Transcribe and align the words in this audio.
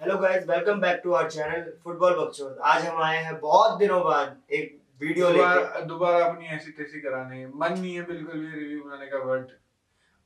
Hello 0.00 0.16
guys 0.20 0.42
welcome 0.48 0.80
back 0.80 1.00
to 1.04 1.12
our 1.12 1.28
channel 1.30 1.62
football 1.84 2.14
बकचोद 2.14 2.58
आज 2.64 2.84
हम 2.86 3.02
आए 3.02 3.22
हैं 3.24 3.38
बहुत 3.40 3.78
दिनों 3.78 4.00
बाद 4.04 4.36
एक 4.54 4.76
वीडियो 5.00 5.28
लेके। 5.28 5.38
दोबारा 5.38 5.80
दोबारा 5.82 6.24
अपनी 6.24 6.46
ऐसी 6.56 6.70
तैसी 6.72 7.00
कराने। 7.00 7.46
मन 7.46 7.72
नहीं 7.72 7.94
है 7.94 8.02
बिल्कुल 8.06 8.40
भी 8.40 8.50
रिव्यू 8.58 8.80
बनाने 8.80 9.06
का 9.06 9.18
बट 9.24 9.54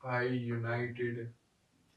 भाई 0.01 0.29
यूनाइटेड 0.48 1.22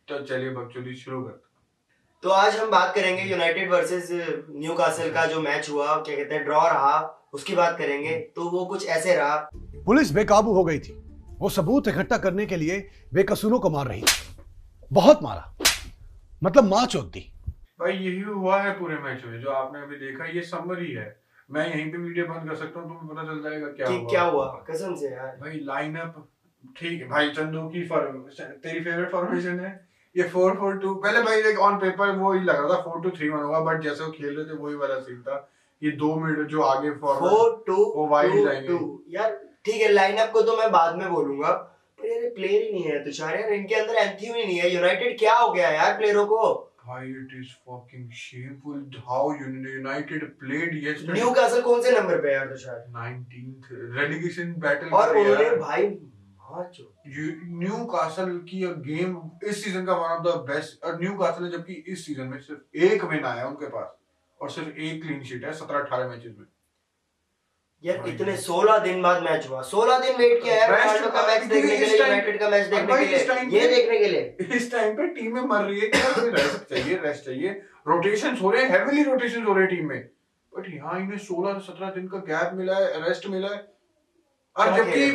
तो 0.08 0.20
चलिए 0.26 0.50
बकचोदी 0.52 0.96
शुरू 0.96 1.22
करते 1.24 2.22
तो 2.24 2.30
आज 2.32 2.56
हम 2.58 2.70
बात 2.72 2.94
करेंगे 2.96 3.24
यूनाइटेड 3.24 3.71
वर्सेस 3.71 4.08
न्यू 4.12 4.76
का 4.80 5.26
जो 5.26 5.42
मैच 5.42 5.70
हुआ 5.70 5.96
क्या 5.98 6.16
कहते 6.16 6.36
हैं 6.36 6.44
ड्रॉ 6.46 6.64
रहा 6.68 6.96
उसकी 7.34 7.55
बात 7.55 7.78
करेंगे। 7.78 8.18
तो 8.36 8.50
वो 8.50 8.66
कुछ 8.68 8.88
ऐसे 8.90 9.16
रहा। 9.16 9.36
पुलिस 9.86 10.12
बेकाबू 10.12 10.54
हो 10.54 10.64
गई 10.64 10.80
थी। 10.80 10.98
वो 11.40 11.50
सबूत 11.52 11.88
इकट्ठा 11.88 12.18
करने 12.20 12.46
के 12.46 12.58
लिए 12.58 12.80
बेकसूरों 13.14 13.60
को 13.60 13.70
मार 13.70 13.88
रही 13.88 14.02
थी। 14.02 14.46
बहुत 14.92 15.24
मारा। 15.24 15.54
मतलब 16.42 16.64
माँ 16.66 16.86
चौथ 16.88 17.12
दी। 17.12 17.30
भाई 17.80 17.94
यही 17.94 18.21
हुआ 18.21 18.62
है 18.62 18.71
पूरे 18.80 18.98
मैच 18.98 19.24
में 19.26 19.39
जो 19.42 19.50
आपने 19.52 19.82
अभी 19.82 19.96
देखा 19.97 20.25
ये 20.28 20.42
समरी 20.43 20.92
है। 20.92 21.06
मैं 21.50 21.68
यहीं 21.68 21.92
पे 21.92 21.97
वीडियो 21.97 22.25
बंद 22.25 22.50
कर 22.50 22.56
सकता 22.56 22.80
हूँ 22.80 22.89
तुम्हें 22.89 23.16
पता 23.16 23.24
चल 23.24 23.42
जाएगा 23.43 23.68
क्या 23.70 23.88
हुआ। 23.88 24.10
क्या 24.10 24.21
हुआ? 24.24 24.46
कसम 24.70 24.96
से 24.96 25.10
यार। 25.10 25.38
भाई 25.42 25.60
लाइनअप 25.64 26.28
ठीक 26.78 27.02
है 27.02 27.07
भाई 27.07 27.30
चंदू 27.32 27.68
की 27.70 27.86
फॉर्म 27.88 28.20
तेरी 28.39 28.80
फेवरेट 28.80 29.11
फॉर्मेशन 29.11 29.60
है। 29.60 29.71
ये 30.16 30.24
फोर 30.30 30.56
फोर 30.57 30.78
टू 30.80 30.94
पहले 30.96 31.21
भाई 31.21 31.42
एक 31.52 31.60
ऑन 31.60 31.78
पेपर 31.80 32.16
वो 32.17 32.31
ही 32.33 32.44
लग 32.44 32.59
रहा 32.59 32.70
था 32.70 32.81
फोर 32.81 33.02
टू 33.03 33.09
थ्री 33.17 33.30
वन 33.30 33.44
होगा 33.44 33.59
बट 33.61 33.81
जैसे 33.83 34.03
वो 34.03 34.11
खेल 34.11 34.36
रहे 34.38 34.45
थे 34.45 34.58
वही 34.58 34.75
वाला 34.75 35.00
सीन 35.00 35.22
था। 35.22 35.38
ये 35.81 35.92
दो 35.97 36.16
मिनट 36.16 36.47
जो 36.50 36.61
आगे 36.64 36.92
फोर 36.92 37.16
टू 37.67 37.75
वो 37.75 38.08
टू 38.08 38.45
जाएँगे। 38.45 38.67
टू 38.67 39.03
यार 39.09 39.39
ठीक 39.66 39.81
है 39.81 39.92
लाइनअप 39.92 40.31
को 40.31 40.42
तो 40.42 40.58
मैं 40.58 40.72
बाद 40.72 40.97
में 40.97 41.09
बोलूँगा 41.11 41.52
पर 42.00 42.08
यार 42.08 42.30
प्लेयर 42.36 42.61
ही 42.64 42.72
नहीं 42.73 42.83
है 42.83 43.03
तुषार। 43.05 43.39
यार 43.39 43.53
इनके 43.53 43.75
अंदर 43.75 43.95
एंथम 43.95 44.36
ही 44.36 44.45
नहीं 44.45 44.59
है। 44.59 44.73
यूनाइटेड 44.73 45.17
क्या 45.19 45.36
हो 45.36 45.52
गया 45.53 45.69
यार 45.69 45.97
प्लेयरों 45.97 46.25
को? 46.25 46.69
भाई 46.86 47.09
it 47.09 47.33
is 47.39 47.52
fucking 47.67 48.09
shameful 48.22 48.80
how 49.09 49.23
United 49.41 50.23
played 50.39 50.73
yesterday. 50.86 51.19
Newcastle 51.19 51.63
कौन 51.63 51.81
से 51.81 51.91
नंबर 51.91 52.21
पे 52.21 52.27
है 52.27 52.33
यार 52.33 52.49
तुषार 52.49 52.80
19th 52.97 53.69
relegation 53.99 54.55
battle 54.66 54.93
और 54.99 55.16
उन्होंने 55.17 55.49
भाई 55.58 55.88
मार 55.88 56.69
चो 56.73 56.83
न्यू 57.59 57.83
कासल 57.93 58.38
की 58.49 58.59
गेम 58.88 59.17
इस 59.43 59.63
सीज़न 59.63 59.85
का 59.85 59.93
वन 59.93 60.09
ऑफ़ 60.09 60.23
द 60.23 60.35
बेस्ट 60.49 60.83
और 60.85 60.99
न्यू 61.02 61.13
कासल 61.17 61.49
जबकि 61.52 61.73
इस 61.73 62.05
सीज़न 62.05 62.27
में 62.27 62.39
सिर्फ़ 62.39 62.86
एक 62.88 63.03
विन 63.11 63.25
आया 63.25 63.47
उनके 63.47 63.67
पास 63.77 63.95
और 64.41 64.49
सिर्फ़ 64.52 64.77
एक 64.88 65.02
क्लीन 65.03 65.23
शीट 65.23 65.45
है 65.45 65.53
सत्रह 65.53 65.80
अठारह 65.80 66.09
मैचेस 66.09 66.36
में। 66.39 66.45
यार 67.84 68.08
इतने 68.09 68.36
16 68.38 68.78
दिन 68.80 69.02
बाद 69.02 69.23
मैच 69.23 69.48
हुआ। 69.50 69.62
16 69.64 70.00
दिन 70.00 70.16
वेट 70.17 70.44
किया 70.44 70.56
यार 70.56 70.70
रोनाल्डो 70.72 71.09
का 71.12 71.22
मैच 71.28 71.44
देखने 71.44 71.78
के 71.78 71.86
लिए 71.86 71.98
यूनाइटेड 71.98 72.39
का 72.39 72.50
मैच 72.50 72.67
देखने 72.67 72.98
के 72.98 73.06
लिए। 73.06 73.59
ये 73.59 73.67
देखने 73.67 73.98
के 74.00 74.08
लिए। 74.08 74.56
इस 74.58 74.72
टाइम 74.72 74.95
पे 74.98 75.08
टीम 75.16 75.34
में 75.36 75.42
मर 75.44 75.64
रही 75.64 75.80
है 75.80 75.88
कि 75.88 76.30
रेस्ट 76.30 76.70
चाहिए 76.70 77.00
रेस्ट 77.04 77.26
चाहिए। 77.26 77.50
रोटेशन 77.88 78.38
हो 78.38 78.52
रहे 78.52 78.64
हैं 78.64 78.70
हेवीली 78.72 79.04
रोटेशन 79.04 79.44
हो 79.44 79.54
रहे 79.54 79.66
हैं 79.66 79.76
टीम 79.76 79.89
में। 79.89 80.09
बट 80.54 80.70
यहाँ 80.70 81.00
इन्हें 81.00 81.17
सोलह 81.20 81.59
सत्रह 81.59 81.89
दिन 81.92 82.08
का 82.08 82.17
गैप 82.28 82.52
मिला 82.56 82.76
है 82.76 83.08
रेस्ट 83.08 83.28
मिला 83.30 83.48
है। 83.48 83.61
और 84.56 84.76
जबकि 84.78 85.09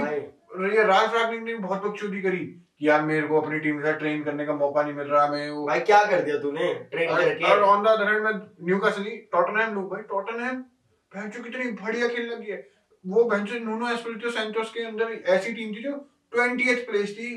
राज 0.84 1.14
रागनिक 1.14 1.42
ने 1.42 1.54
बहुत 1.56 1.84
बकचोदी 1.84 2.22
करी 2.22 2.38
कि 2.38 2.88
यार 2.88 3.02
मेरे 3.02 3.26
को 3.26 3.40
अपनी 3.40 3.58
टीम 3.60 3.78
के 3.78 3.84
साथ 3.84 3.98
ट्रेन 3.98 4.22
करने 4.24 4.46
का 4.46 4.52
मौका 4.54 4.82
नहीं 4.82 4.94
मिल 4.94 5.06
रहा 5.06 5.26
मैं 5.28 5.50
वो 5.50 5.66
भाई 5.66 5.80
क्या 5.80 6.04
कर 6.04 6.20
दिया 6.22 6.38
तूने? 6.38 6.72
ट्रेन 6.90 7.14
करके। 7.16 7.44
और 7.44 7.62
ऑन 7.64 7.82
द 7.84 7.86
अदर 7.88 8.12
हैंड 8.12 8.22
में 8.24 8.32
न्यूकासल 8.68 9.02
ही 9.02 9.16
टॉटनहैम 9.32 9.74
लोग 9.74 9.90
भाई 9.90 10.02
टॉटनहैम 10.10 10.64
भैंचो 11.12 11.42
कितनी 11.42 11.70
बढ़िया 11.82 12.08
खेलने 12.08 12.34
लगी 12.34 12.50
है। 12.50 12.66
वो 13.04 13.24
भैंचो 13.24 13.58
नूनो 13.64 13.90
एस्पिरितो 13.90 14.30
सैंटोस 14.30 14.70
के 14.72 14.84
अंदर 14.86 15.12
ऐसी 15.34 15.52
टीम 15.52 15.74
थी 15.74 15.82
जो 15.82 15.92
20th 16.32 16.80
प्लेस 16.86 17.10
थी 17.18 17.28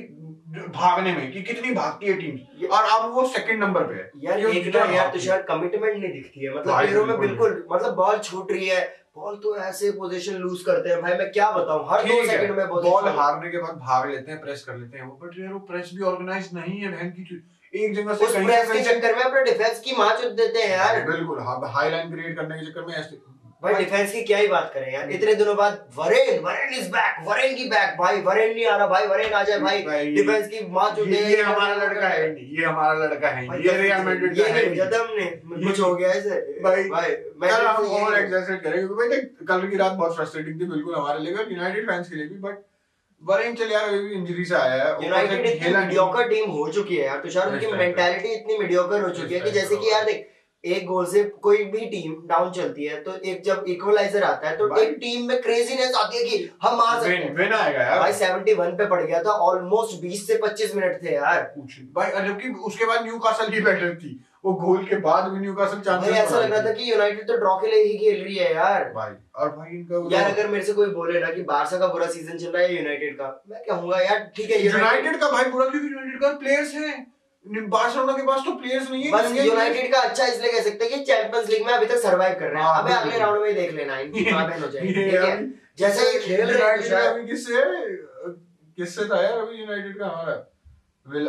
भागने 0.70 1.14
में 1.14 1.32
कि 1.32 1.42
कितनी 1.44 1.72
भागती 1.74 2.06
है 2.06 2.14
टीम। 2.14 2.66
और 2.68 2.90
अब 2.94 3.12
वो 3.14 3.26
सेकंड 3.28 3.64
नंबर 3.64 3.84
पे 3.84 3.94
है। 3.96 4.10
यार 4.24 4.40
एक 4.40 4.64
जितना 4.64 4.86
यार। 4.94 5.12
तुषार 5.14 5.42
कमिटमेंट 5.44 5.96
नहीं 5.96 6.12
दिखती 6.14 6.46
है। 6.46 6.56
मतलब 6.56 6.78
प्लेयरों 6.78 7.06
में 7.06 7.20
बिल्कुल। 7.20 7.64
मतलब 7.72 7.94
बॉल 7.96 8.18
छूट 8.20 8.52
रही 8.52 8.68
है 8.68 8.82
बॉल 9.18 9.36
तो 9.44 9.56
ऐसे 9.60 9.92
पोजीशन 9.92 10.36
लूज 10.42 10.62
करते 10.66 10.90
हैं। 10.90 11.02
भाई 11.02 11.14
मैं 11.18 11.32
क्या 11.32 11.50
बताऊँ? 11.52 11.88
हर 11.90 12.04
दो 12.04 12.24
सेकंड 12.26 12.58
में 12.58 12.68
बॉल 12.68 13.08
हारने 13.18 13.50
के 13.52 13.58
बाद 13.58 13.76
भाग 13.88 14.10
लेते 14.12 14.32
हैं 14.32 14.40
प्रेस 14.42 14.64
कर 14.68 14.78
लेते 14.78 14.98
हैं 14.98 15.06
वो 15.06 15.18
बट 15.24 15.40
यार 15.40 15.54
वो 15.54 15.60
प्रेस 15.72 15.90
भी 15.96 16.04
ऑर्गेनाइज 16.12 16.50
नहीं 16.54 16.80
है 16.80 16.92
बहन 16.92 17.10
की 17.10 17.42
एक 17.74 17.94
जगह 17.96 18.14
से 18.14 18.26
कहीं 18.28 18.48
के 18.74 18.84
चक्कर 18.84 19.16
में 19.16 19.24
अपने 19.24 19.44
डिफेंस 19.44 19.80
की 19.80 19.96
मार 19.98 20.18
चुद 20.22 20.32
देते 20.40 20.62
हैं 20.62 20.78
यार। 20.78 21.04
बिल्कुल 21.10 21.40
हाई 21.42 21.92
लाइन 21.92 22.12
क्रिएट 22.12 22.36
करने 22.36 22.60
के 22.60 22.66
चक्कर 22.66 22.86
में 22.88 22.94
ऐसे 22.94 23.16
भाई 23.64 23.74
डिफेंस 23.76 24.12
की 24.12 24.22
क्या 24.24 24.38
ही 24.38 24.48
बात 24.48 24.72
करें 24.74 24.94
यार। 24.94 25.10
इतने 25.12 25.34
दिनों 25.36 25.56
बाद 25.56 25.74
Warren 25.98 26.40
Warren 26.44 26.74
is 26.76 26.88
back 26.92 27.18
Warren 27.28 27.56
की 27.56 27.66
बैक 27.70 27.98
भाई 27.98 28.22
वरेन 28.22 28.54
नहीं 28.54 28.66
आ 28.68 28.76
रहा 28.78 28.88
भाई 28.88 29.06
वरेन 29.08 29.34
आ 29.34 29.44
जाए 29.44 29.60
भाई। 29.60 30.08
डिफेंस 30.16 30.48
की 30.48 30.66
मार 30.70 30.96
चुद 30.96 31.10
ये, 31.10 31.22
ये 31.26 31.42
हमारा 31.42 31.76
लड़का 31.76 32.08
है 32.08 32.24
ये 32.56 32.66
हमारा 32.66 32.94
लड़का 33.04 33.30
है 33.30 33.44
ये 33.66 33.78
रियल 33.82 34.02
मैड्रिड 34.06 34.38
का 34.38 34.48
है 34.48 34.66
नहीं। 34.66 34.76
जब 34.78 35.68
कुछ 35.68 35.80
हो 35.80 35.94
गया 35.96 36.10
ऐसे 36.10 36.40
भाई, 36.64 36.84
भाई 36.86 37.50
यार 37.50 37.66
हम 37.66 37.84
मैं 37.84 38.02
ओवर 38.02 38.18
एग्जैजरेट 38.20 38.64
करेंगे 38.64 38.88
क्योंकि 38.88 39.08
भाई 39.08 39.22
कल 39.48 39.68
की 39.70 39.78
रात 39.78 39.92
बहुत 39.94 40.16
फ्रस्ट्रेटिंग 40.16 40.60
थी 40.62 40.66
बिल्कुल 40.66 40.96
हमारे 40.96 41.20
लिए 41.20 41.48
यूनाइटेड 41.52 41.90
फैंस 41.90 42.10
के 42.10 42.16
लिए 42.16 42.28
भी 42.28 42.40
बट 42.48 42.60
वरेन 43.24 43.56
चल 43.56 43.72
यार 43.72 43.88
अभी 43.88 44.00
भी 44.00 44.14
इंजरी 44.16 44.46
से 44.46 44.56
आया 44.56 44.84
है 44.84 44.92
यूनाइटेड 45.04 45.46
इतनी। 45.46 45.76
मीडियोकर 45.76 46.28
टीम 46.30 46.50
हो 46.52 46.68
चुकी 46.74 46.96
है 46.96 47.06
यार 47.06 47.20
तुषार 47.24 47.50
उनकी 47.50 47.72
मेंटालिटी 47.74 48.34
इतनी 48.36 48.58
मीडियोकर 48.58 49.02
हो 49.02 49.10
चुकी 49.12 49.34
है 49.34 49.40
कि 49.40 49.52
जैसे 49.52 49.76
कि 49.76 49.92
यार 49.92 50.06
देख 50.06 50.30
एक 50.64 50.86
गोल 50.86 51.06
से 51.06 51.24
कोई 51.42 51.64
भी 51.66 51.86
टीम 51.90 52.16
डाउन 52.28 52.52
चलती 52.52 52.86
है 52.86 53.00
तो 53.04 53.16
एक 53.26 53.42
जब 53.44 53.64
इक्वलाइजर 53.68 54.24
आता 54.24 54.50
है 54.50 54.56
तो 54.58 54.76
एक 54.78 54.96
टीम 55.02 55.28
में 55.28 55.42
क्रेजीनेस 55.42 55.96
आती 55.96 56.18
है 56.18 56.24
कि 56.24 56.50
हम 56.64 56.76
मार 56.78 57.00
सकते 57.00 57.14
हैं। 57.14 57.36
विन 57.36 57.54
आएगा 57.54 57.84
यार। 57.84 58.00
भाई 58.00 58.14
71 58.14 58.78
पे 58.78 58.86
पड़ 58.88 59.02
गया 59.02 59.22
था 59.24 59.32
ऑलमोस्ट 59.46 60.02
20 60.02 60.26
से 60.28 60.40
25 60.44 60.76
मिनट 60.76 61.02
थे 61.04 61.14
यार। 61.14 61.42
भाई 61.96 62.28
जबकि 62.28 62.50
उसके 62.66 62.86
बाद 62.86 63.06
न्यूकासल 63.06 63.54
ही 63.54 63.62
बेटर 63.62 63.96
थी। 63.96 64.20
वो 64.46 64.54
गोल 64.60 64.86
के 64.86 64.96
बाद 65.00 65.32
भी 65.32 65.40
न्यूकासल 65.40 65.76
भाई 65.76 65.84
चांसेस 65.84 66.16
ऐसा 66.16 66.40
लग 66.40 66.52
रहा 66.52 66.62
था 66.66 66.72
कि 66.74 66.92
यूनाइटेड 66.92 67.28
तो 67.28 67.38
ड्रॉ 67.38 67.56
के 67.58 67.68
लिए 67.68 67.84
ही 67.84 67.98
खेल 67.98 68.24
रही 68.24 68.36
है 68.36 68.54
यार। 68.56 68.84
भाई 68.96 69.14
और 69.36 69.50
भाई 69.58 69.78
इनका 69.78 70.08
यार 70.12 70.32
अगर 70.32 70.48
मेरे 70.48 70.64
से 70.66 70.74
कोई 70.74 70.88
बोले 70.92 71.20
ना 71.20 71.32
कि 71.32 71.42
बारसा 71.50 71.78
का 71.78 71.88
बुरा 71.88 72.08
सीज़न 72.12 72.38
चल 72.38 72.52
रहा 72.52 72.64
है 72.64 72.76
यूनाइटेड 72.76 73.18
का 73.18 73.28
मैं 73.50 73.64
कहूँगा 73.68 74.00
यार 74.02 74.32
ठीक 74.36 74.52
है 74.52 74.62
यूनाइटेड 74.66 75.06
यूनाइटेड 75.06 75.20
का 75.22 75.32
भाई 75.32 75.52
बुरा 75.52 75.68
क्योंकि 75.70 75.88
यूनाइटेड 75.88 76.22
का 76.22 76.32
प्लेयर्स 76.38 76.74
हैं। 76.76 76.96
बार्सिलोना 77.46 78.14
के 78.14 78.24
पास 78.24 78.42
तो 78.46 78.52
प्लेयर्स 78.52 78.90
नहीं 78.92 79.04
है 79.04 79.12
बस 79.12 79.32
यूनाइटेड 79.38 79.92
का 79.94 80.00
अच्छा 80.00 80.26
इसलिए 80.26 80.52
कह 80.52 80.62
सकते 80.62 80.86
हैं 80.86 80.94
कि 80.94 81.06
चैंपियंस 81.06 81.50
लीग 81.50 81.66
में 81.66 81.74
अभी 81.74 81.86
तक 81.86 81.98
सरवाइव 81.98 82.34
कर 82.40 82.48
रहे 82.48 82.62
हैं। 82.62 82.70
हाँ, 82.70 82.84
अबे 82.84 82.94
अगले 82.94 83.18
राउंड 83.20 83.42
में 83.42 83.56
देख 83.56 83.72
लेना 83.74 83.98
इनकी 84.00 84.24
हो 84.30 84.68
जाएगी 84.68 84.94
ठीक 84.94 85.14
है? 85.14 85.36
जैसे 85.78 86.12
ये 86.14 86.20
खेल 86.20 86.52
रहे 86.52 86.72
हैं 86.72 87.26
किससे? 87.28 87.62
किससे 88.78 89.06
था 89.06 89.22
यार 89.24 89.38
अभी 89.38 89.60
यूनाइटेड 89.60 89.98
का? 90.00 90.06
हमारा 90.06 90.48
विल, 91.06 91.28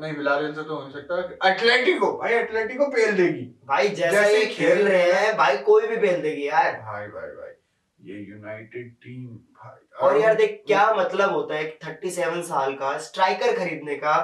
नहीं 0.00 0.12
विलारियल 0.16 0.54
से 0.54 0.62
तो 0.62 0.74
हो 0.74 0.82
नहीं 0.82 0.92
सकता। 0.92 1.50
एटलेटिको 1.50 2.12
भाई 2.18 2.34
एटलेटिको 2.34 2.86
पेल 2.86 3.16
देगी। 3.16 3.44
भाई 3.66 3.88
जैसा 3.88 4.20
जैसे 4.22 4.38
ये 4.38 4.46
खेल 4.46 4.86
रहे 4.88 5.12
हैं 5.12 5.36
भाई 5.36 5.56
कोई 5.56 5.86
भी 5.86 5.96
फेल 5.96 6.20
देगी 6.22 6.46
यार। 6.48 6.72
भाई 6.82 7.06
भाई 7.06 7.30
भाई 7.30 7.50
ये 7.98 8.24
यूनाइटेड 8.30 8.92
टीम 9.04 9.26
भाई 9.62 10.06
और 10.06 10.20
यार 10.20 10.34
देख 10.34 10.62
क्या 10.66 10.92
मतलब 10.94 11.32
होता 11.32 11.54
है 11.54 11.70
थर्टी 11.86 12.10
सेवन 12.10 12.42
साल 12.42 12.72
का 12.74 12.96
स्ट्राइकर 12.98 13.56
खरीदने 13.56 13.94
का 13.96 14.14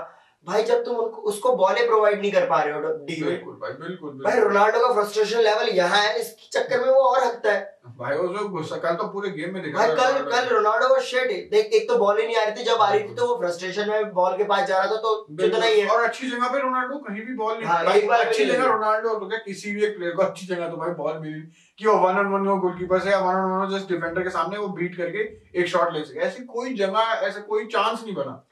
भाई 0.46 0.62
जब 0.64 0.84
तुम 0.84 0.96
उनको 0.96 1.22
उसको 1.30 1.54
बॉले 1.56 1.86
प्रोवाइड 1.86 2.20
नहीं 2.20 2.30
कर 2.32 2.44
पा 2.48 2.60
रहे 2.62 2.74
हो 2.74 2.92
डी 3.06 3.16
में। 3.22 3.30
बिल्कुल 3.30 3.54
भाई 3.62 3.72
बिल्कुल 3.80 4.10
भाई 4.24 4.38
रोनाल्डो 4.40 4.78
का 4.80 4.92
फ्रस्ट्रेशन 4.94 5.40
लेवल 5.42 5.68
यहाँ 5.76 5.98
है 6.02 6.20
इस 6.20 6.34
चक्कर 6.52 6.80
में 6.80 6.88
वो 6.88 7.00
और 7.00 7.24
हकता 7.24 7.52
है। 7.52 7.76
भाई 7.98 8.16
उसको 8.16 8.48
गुस्सा 8.48 8.76
कल 8.76 8.94
तो 8.94 9.08
पूरे 9.08 9.30
गेम 9.30 9.54
में 9.54 9.62
दिखा 9.62 9.78
भाई 9.78 9.96
कल। 9.96 10.30
कल 10.30 10.48
रोनाल्डो 10.48 10.88
का 10.94 11.00
शेट 11.02 11.50
देख 11.50 11.74
एक 11.74 11.88
तो 11.88 11.98
बॉल 11.98 12.20
ही 12.20 12.26
नहीं 12.26 12.36
आ 12.36 12.44
रही 12.44 12.54
थी 12.56 12.64
जब 12.64 12.80
आ 12.80 12.90
रही 12.92 13.02
थी 13.08 13.14
तो 13.14 13.26
वो 13.26 13.36
फ्रस्ट्रेशन 13.40 13.90
में 13.90 14.12
बॉल 14.14 14.36
के 14.36 14.44
पास 14.44 14.66
जा 14.68 14.78
रहा 14.78 14.90
था 14.90 14.96
तो 14.96 15.26
जितना 15.42 15.66
ही 15.66 15.80
है। 15.80 15.88
और 15.88 16.02
अच्छी 16.04 16.30
जगह 16.30 16.52
पे 16.52 16.58
रोनाल्डो 16.60 16.98
कहीं 16.98 17.26
भी 17.26 17.34
बॉल 17.34 17.54
नहीं 17.54 17.66
हाँ, 17.66 17.84
भाई, 17.84 17.98
एक 17.98 18.08
बार 18.08 18.20
अच्छी 18.20 18.44
जगह 18.44 18.64
रोनाल्डो 18.64 19.14
तो 19.14 19.28
क्या 19.28 19.38
किसी 19.46 19.72
भी 19.72 19.84
एक 19.84 19.96
प्लेयर 19.96 20.14
को 20.14 20.22
अच्छी 20.22 20.46
जगह 20.46 20.68
तो 20.68 20.76
भाई 20.76 20.90
बॉल 20.96 21.18
मिली 21.20 21.40
कि 21.78 21.86
वो 21.86 21.94
वन 21.98 22.18
ऑन 22.18 22.32
वन 22.32 22.46
हो 22.46 22.56
गोलकीपर 22.58 23.00
से 23.00 23.16
one 23.16 23.34
on 23.36 23.50
one 23.52 23.76
just 23.76 23.88
defender 23.88 24.22
के 24.22 24.30
सामने 24.30 24.58
वो 24.58 24.68
बीट 24.80 24.96
करके 24.96 25.30
एक 25.60 25.68
शॉट 25.68 25.92
ले 25.94 26.04
सके। 26.04 26.20
ऐसी 26.26 26.44
कोई 26.46 26.74
जगह 26.76 27.26
ऐसा 27.26 27.40
कोई 27.48 27.64
चांस 27.66 28.04
नहीं 28.04 28.14
बना। 28.14 28.44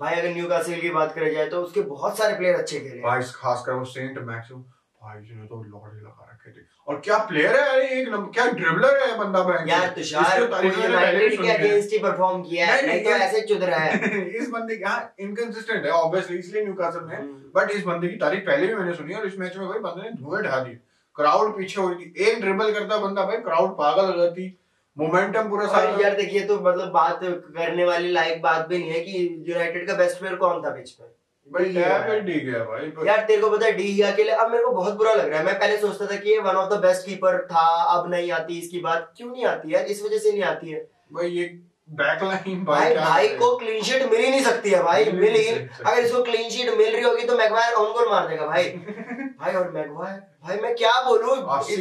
भाई 0.00 0.14
अगर 0.14 0.28
न्यू 0.28 0.46
कासिल 0.48 0.80
की 0.80 0.90
बात 0.90 1.12
करी 1.14 1.34
जाए 1.34 1.46
तो 1.46 1.60
उसके 1.62 1.80
बहुत 1.80 2.18
सारे 2.18 2.34
प्लेयर 2.34 2.54
अच्छे 2.54 2.80
खेले 2.80 3.00
भाई 3.00 3.22
खासकर 3.34 3.72
वो 3.72 3.84
सेंट 3.84 4.18
मैक्सिम 4.18 4.64
भाई 5.02 5.20
जी 5.22 5.34
तो 5.46 5.62
लॉरी 5.62 6.00
लगा 6.00 6.28
रखे 6.32 6.50
थे। 6.50 6.62
और 6.88 7.00
क्या 7.00 7.18
प्लेयर 7.18 7.56
है 7.56 7.68
अरे 7.68 7.88
एक 8.00 8.08
नंबर 8.08 8.30
क्या 8.32 8.46
ड्रिबलर 8.50 8.96
है 9.02 9.18
बंदा 9.18 9.42
भाई? 9.42 9.68
यार 9.70 9.88
तुषार 9.88 10.40
यूनाइटेड 10.40 11.42
के 11.42 11.48
अगेंस्ट 11.48 11.92
ही। 11.92 11.98
परफॉर्म 11.98 12.42
किया 12.42 12.66
है 12.66 12.86
नहीं, 12.86 13.04
तो 13.04 13.10
ऐसे 13.10 13.40
चुद 13.40 13.62
रहा 13.62 13.78
है। 13.78 14.20
इस 14.40 14.48
बंदे 14.48 14.76
का 14.76 14.88
हाँ 14.88 15.14
इनकंसिस्टेंट 15.20 15.84
है 15.84 15.90
ऑब्वियसली 15.90 16.38
इसलिए 16.38 16.64
न्यूकासल 16.64 17.00
में। 17.00 17.16
हम्म। 17.16 17.50
बट 17.56 17.70
इस 17.70 17.84
बंदे 17.84 18.08
की 18.08 18.16
तारीफ़ 18.16 18.40
पहले 18.40 18.66
भी 18.66 18.74
मैंने 18.74 18.94
सुनी 18.94 19.14
और 19.14 19.26
इस 19.26 19.38
मैच 19.38 19.56
में 19.56 19.68
भाई 19.68 19.78
बंदे 19.78 20.02
ने 20.02 20.16
धुएँ 20.16 20.42
ढा 20.42 20.58
दिए। 20.58 20.80
क्राउड 21.16 21.56
पीछे 21.56 21.80
हो 21.80 21.88
रही 21.88 22.06
थी। 22.06 22.24
एक 22.24 22.40
ड्रिबल 22.40 22.72
करता 22.72 22.98
बंदा 22.98 23.24
भाई 23.24 23.36
क्राउड 23.36 23.70
पागल 23.70 24.12
हो 24.12 24.18
जाती। 24.24 24.48
मोमेंटम 24.96 25.48
पूरा 25.48 25.66
सारा। 25.66 25.98
यार 26.02 26.14
देखिए 26.16 26.44
तो 26.46 26.58
मतलब 26.60 26.90
बात 26.92 27.20
करने 27.24 27.84
वाली 27.84 28.10
लायक 28.12 28.40
बात 28.42 28.66
भी 28.68 28.78
नहीं 28.78 28.90
है 28.90 29.00
कि 29.00 29.44
यूनाइटेड 29.48 29.86
का 29.86 29.94
बेस्ट 29.94 30.18
प्लेयर 30.18 30.36
कौन 30.36 30.62
था 30.62 30.70
पिच 30.70 30.90
पे। 30.90 31.12
भाई 31.46 31.64
डी 31.64 31.72
गया। 31.72 31.98
टैब 31.98 32.24
डी 32.24 32.38
गया 32.40 32.64
भाई 32.64 33.06
यार 33.06 33.24
तेरे 33.24 33.40
को 33.40 33.50
पता 33.50 33.66
है 33.66 33.72
डी 33.72 33.92
के 34.16 34.22
लिए 34.22 34.34
अब 34.34 34.50
मेरे 34.50 34.64
को 34.64 34.70
बहुत 34.70 34.94
बुरा 34.94 35.12
लग 35.14 35.28
रहा 35.28 35.38
है। 35.38 35.44
मैं 35.46 35.58
पहले 35.58 35.76
सोचता 35.76 36.06
था 36.06 36.16
कि 36.16 36.30
ये 36.30 36.38
one 36.38 36.56
of 36.56 36.72
the 36.74 36.78
best 36.80 37.06
keeper 37.06 37.38
था 37.52 37.66
अब 37.94 38.10
नहीं 38.10 38.30
आती 38.32 38.58
इसकी 38.58 38.80
बात। 38.80 39.12
क्यों 39.16 39.30
नहीं 39.30 39.44
आती 39.44 39.74
यार? 39.74 39.84
इस 39.84 40.02
वजह 40.02 40.18
से 40.18 40.32
नहीं 40.32 40.42
आती 40.42 40.70
है। 40.70 40.80
भाई 41.12 41.28
ये 41.28 41.44
बैकलाइन 41.90 42.64
भाई 42.64 42.92
क्या 42.92 43.04
भाई 43.04 43.28
को 43.28 43.56
क्लीन 43.56 43.82
शीट 43.82 44.02
मिल 44.10 44.20
ही 44.20 44.30
नहीं 44.30 44.42
सकती 44.42 44.70
है 44.70 44.82
भाई 44.82 45.04
मिल 45.04 45.20
मिल 45.20 45.34
ही 45.34 45.48
अगर 45.48 45.98
इसको 45.98 46.22
क्लीन 46.22 46.48
शीट 46.50 46.70
मिल 46.78 46.92
रही 46.92 47.02
होगी 47.02 47.24
तो 47.24 47.36
मैगवायर 47.38 47.74
ऑन 47.74 47.92
गोल 47.92 48.08
मार 48.10 48.28
देगा 48.28 48.46
भाई। 48.46 48.64
भाई 49.40 49.54
और 49.54 49.70
मैगवायर 49.72 50.20
भाई 50.44 50.56
मैं 50.56 50.74
क्या 50.76 50.92
बोलूँ? 51.02 51.36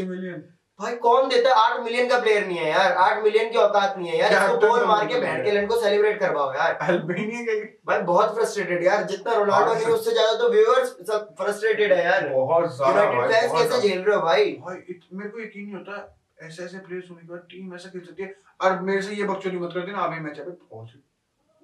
मिलियन 0.10 0.44
भाई 0.84 0.96
कौन 1.04 1.28
देता 1.30 1.50
है? 1.50 1.56
आठ 1.64 1.80
मिलियन 1.84 2.08
का 2.10 2.20
प्लेयर 2.20 2.46
नहीं 2.48 2.58
है 2.58 2.70
यार। 2.70 2.92
आठ 3.04 3.24
मिलियन 3.24 3.52
की 3.52 3.58
औकात 3.58 3.98
नहीं 3.98 4.10
है 4.10 4.18
यार। 4.18 4.32
इसको 4.32 4.46
Captain 4.46 4.70
बॉल 4.70 4.86
मार 4.88 5.06
के 5.08 5.26
है। 5.26 5.44
के 5.44 5.52
लन 5.52 5.68
को 5.68 5.80
सेलिब्रेट 5.82 6.20
करवाओ 6.20 6.54
यार। 6.54 6.78
अल्बेनिया 6.88 7.42
के 7.44 7.56
भाई 7.88 8.00
बहुत 8.10 8.36
फ्रस्ट्रेटेड 8.36 8.84
यार। 8.86 9.04
जितना 9.12 9.34
रोनाल्डो 9.36 9.74
नहीं 9.74 9.94
उससे 9.94 10.12
ज़्यादा 10.12 10.34
तो 10.40 10.50
व्यूअर्स 10.52 10.90
सब 11.08 11.34
फ्रस्ट्रेटेड 11.40 11.94
है 11.94 12.04
यार। 12.06 12.28
बहुत 12.30 12.76
ज़्यादा 12.76 13.04
यूनाइटेड 13.04 13.52
फैंस 13.52 13.72
कैसे 13.72 13.88
झेल 13.88 14.02
रहे 14.02 14.16
हो 14.16 14.22
भाई? 14.22 14.52
भाई 14.66 15.00
मेरे 15.14 15.30
को 15.30 15.42
यकीन 15.42 15.66
नहीं 15.66 15.76
होता 15.76 16.20
ऐसे 16.44 16.64
ऐसे 16.64 16.78
प्लेयर्स 16.80 17.10
होने 17.10 17.22
के 17.22 17.28
बाद 17.28 17.48
टीम 17.52 17.74
ऐसा 17.76 17.90
खेल 17.90 18.02
सकती 18.02 18.24
है। 18.24 18.36
और 18.62 18.80
मेरे 18.82 19.02
से 19.02 19.16
ये 19.16 19.24
बकचोदी 19.26 19.58
मत 19.58 19.72
करते 19.74 19.92
ना 19.92 20.04
अभी 20.04 20.20
मैच 20.20 20.40
अबे 20.40 20.52
पहुँच। 20.52 20.94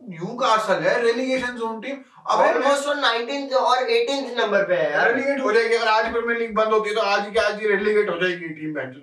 न्यू 0.01 0.27
कासल 0.41 0.83
है 0.83 1.01
रेलीगेशन 1.01 1.55
जोन 1.57 1.79
टीम 1.81 1.95
अब 2.27 2.39
ऑलमोस्ट 2.39 2.87
वो 2.87 2.93
19th 2.95 3.53
और 3.61 3.77
18th 3.77 4.37
नंबर 4.37 4.63
पे 4.65 4.75
है 4.75 4.91
यार। 4.91 5.11
रेलीगेट 5.11 5.41
हो 5.43 5.51
जाएगी। 5.51 5.75
अगर 5.75 5.87
आज 5.89 6.11
प्रीमियर 6.11 6.39
लीग 6.39 6.53
बंद 6.55 6.73
होती 6.73 6.89
है 6.89 6.95
तो 6.95 7.01
आज 7.03 7.25
ही 7.25 7.31
के 7.31 7.39
आज 7.41 7.59
ही 7.61 7.67
रेलीगेट 7.67 8.09
हो 8.09 8.17
जाएगी 8.17 8.49
टीम 8.49 8.73
बेंच 8.73 8.95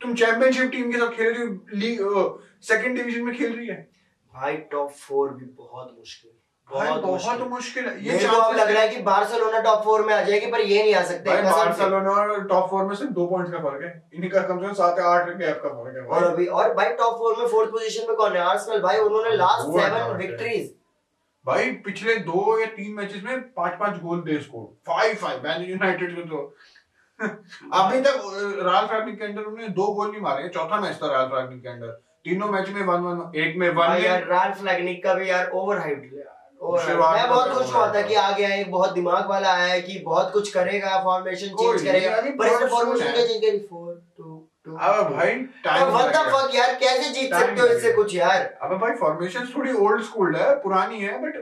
तुम 0.00 0.14
चैंपियनशिप 0.14 0.70
टीम 0.70 0.90
के 0.92 0.98
साथ 0.98 1.10
खेल 1.10 1.32
रही 1.32 1.46
हो 1.46 1.54
लीग 1.74 1.98
सेकंड 2.62 2.96
डिवीज़न 2.96 3.24
में 3.24 3.34
खेल 3.36 3.56
रही 3.56 3.66
है? 3.66 3.88
भाई 4.34 4.56
टॉप 4.72 4.90
फोर 4.90 5.32
भी 5.34 5.44
बहुत 5.56 5.94
मुश्किल 5.98 6.30
बहुत 6.68 7.02
बहुत 7.02 7.40
मुश्किल। 7.50 7.84
है। 7.84 8.04
ये 8.04 8.18
को 8.28 8.36
अब 8.36 8.56
लग 8.56 8.70
रहा 8.70 8.82
है। 8.82 8.88
कि 8.88 9.00
बार्सिलोना 9.02 9.60
टॉप 9.60 9.82
फोर 9.84 10.04
में 10.06 10.12
आ 10.14 10.20
जाएगी 10.22 10.46
पर 10.50 10.60
ये 10.60 10.82
नहीं 10.82 10.94
आ 10.94 11.02
सकते। 11.04 11.42
बार्सिलोना 11.42 12.36
टॉप 12.50 12.68
फोर 12.70 12.84
में 12.84 12.94
सिर्फ़ 12.96 13.12
दो 13.12 13.26
पॉइंट्स 13.26 13.52
का 13.52 13.58
फ़र्क 13.58 13.82
है। 13.84 14.28
कम 14.28 14.60
से 14.60 14.66
कम 14.66 14.72
सात 14.72 14.98
या 14.98 15.04
आठ 15.06 15.28
गैप 15.38 15.60
का 15.62 15.68
फ़र्क 15.68 15.96
है 15.96 16.02
और 16.02 16.24
अभी 16.24 16.46
और 16.58 16.74
भाई 16.74 16.92
टॉप 17.00 17.16
फोर 17.18 17.36
में 17.38 17.46
फोर्थ 17.46 17.70
पोजीशन 17.70 18.06
में 18.08 18.16
कौन 18.16 18.32
है? 18.32 18.42
आर्सेनल 18.42 18.80
भाई 18.82 18.98
उन्होंने 18.98 19.36
लास्ट 19.36 19.78
सेवन 19.78 20.16
विक्ट्रीज 20.16 20.74
भाई 21.46 21.70
पिछले 21.84 22.14
दो 22.24 22.58
या 22.60 22.66
तीन 22.66 22.92
मैचेस 22.94 23.22
में 23.24 23.40
पाँच 23.52 23.78
पाँच 23.80 24.00
गोल 24.02 24.20
दे 24.22 24.38
score 24.40 24.64
five 24.86 25.14
five 25.16 25.42
Man 25.44 25.62
United 25.62 26.14
को 26.16 26.22
तो। 26.28 26.42
अभी 27.22 28.00
तक 28.00 28.62
राल 28.64 28.86
फैब्रिक 28.86 29.18
के 29.18 29.24
अंदर 29.24 29.42
उन्होंने 29.42 29.68
दो 29.74 29.86
गोल 29.94 30.10
नहीं 30.10 30.20
मारे 30.20 30.48
चौथा 30.48 30.80
मैच 30.80 30.98
था 31.02 31.12
राल 31.12 31.26
फैब्रिक 31.28 31.62
के 31.62 31.68
अंदर 31.68 31.88
तीनों 32.24 32.48
मैच 32.48 32.68
में 32.68 32.82
वन 32.82 33.00
वन 33.02 33.38
एक 33.40 33.56
में 33.58 33.68
वन 33.70 33.96
यार 34.02 34.20
में 34.20 34.28
राल्फ 34.28 34.62
लैगनिक 34.64 35.02
का 35.04 35.14
भी 35.14 35.30
यार 35.30 35.50
ओवर 35.54 35.78
हाइप 35.78 36.10
मैं 36.62 37.28
बहुत 37.28 37.52
खुश 37.52 37.72
हुआ 37.74 37.86
था 37.94 38.00
कि 38.02 38.14
आ 38.14 38.30
गया 38.30 38.48
एक 38.54 38.70
बहुत 38.70 38.92
दिमाग 38.94 39.28
वाला 39.30 39.52
आया 39.52 39.66
है 39.66 39.80
कि 39.82 39.98
बहुत 40.06 40.32
कुछ 40.32 40.50
करेगा 40.52 40.98
फॉर्मेशन 41.04 41.54
चेंज 41.60 41.82
करेगा। 41.82 42.16
पर 42.16 42.46
इसने 42.46 42.66
फॉर्मेशन 42.66 43.12
क्या 43.12 43.26
चेंज 43.26 43.40
करी 43.44 43.58
4 43.68 43.94
2 44.20 44.34
2 44.68 44.76
अब 44.88 45.14
भाई 45.14 45.32
टाइम 45.64 45.84
व्हाट 45.86 46.12
द 46.14 46.26
फक 46.34 46.54
यार 46.54 46.74
कैसे 46.80 47.10
जीत 47.10 47.34
सकते 47.34 47.60
हो 47.60 47.66
इससे 47.68 47.92
कुछ 47.92 48.14
यार? 48.14 48.42
अबे 48.62 48.76
भाई 48.76 48.96
फॉर्मेशन 49.00 49.46
थोड़ी 49.56 49.72
ओल्ड 49.86 50.02
स्कूल 50.04 50.36
है 50.36 50.54
पुरानी 50.62 51.00
है 51.00 51.18
बट 51.22 51.38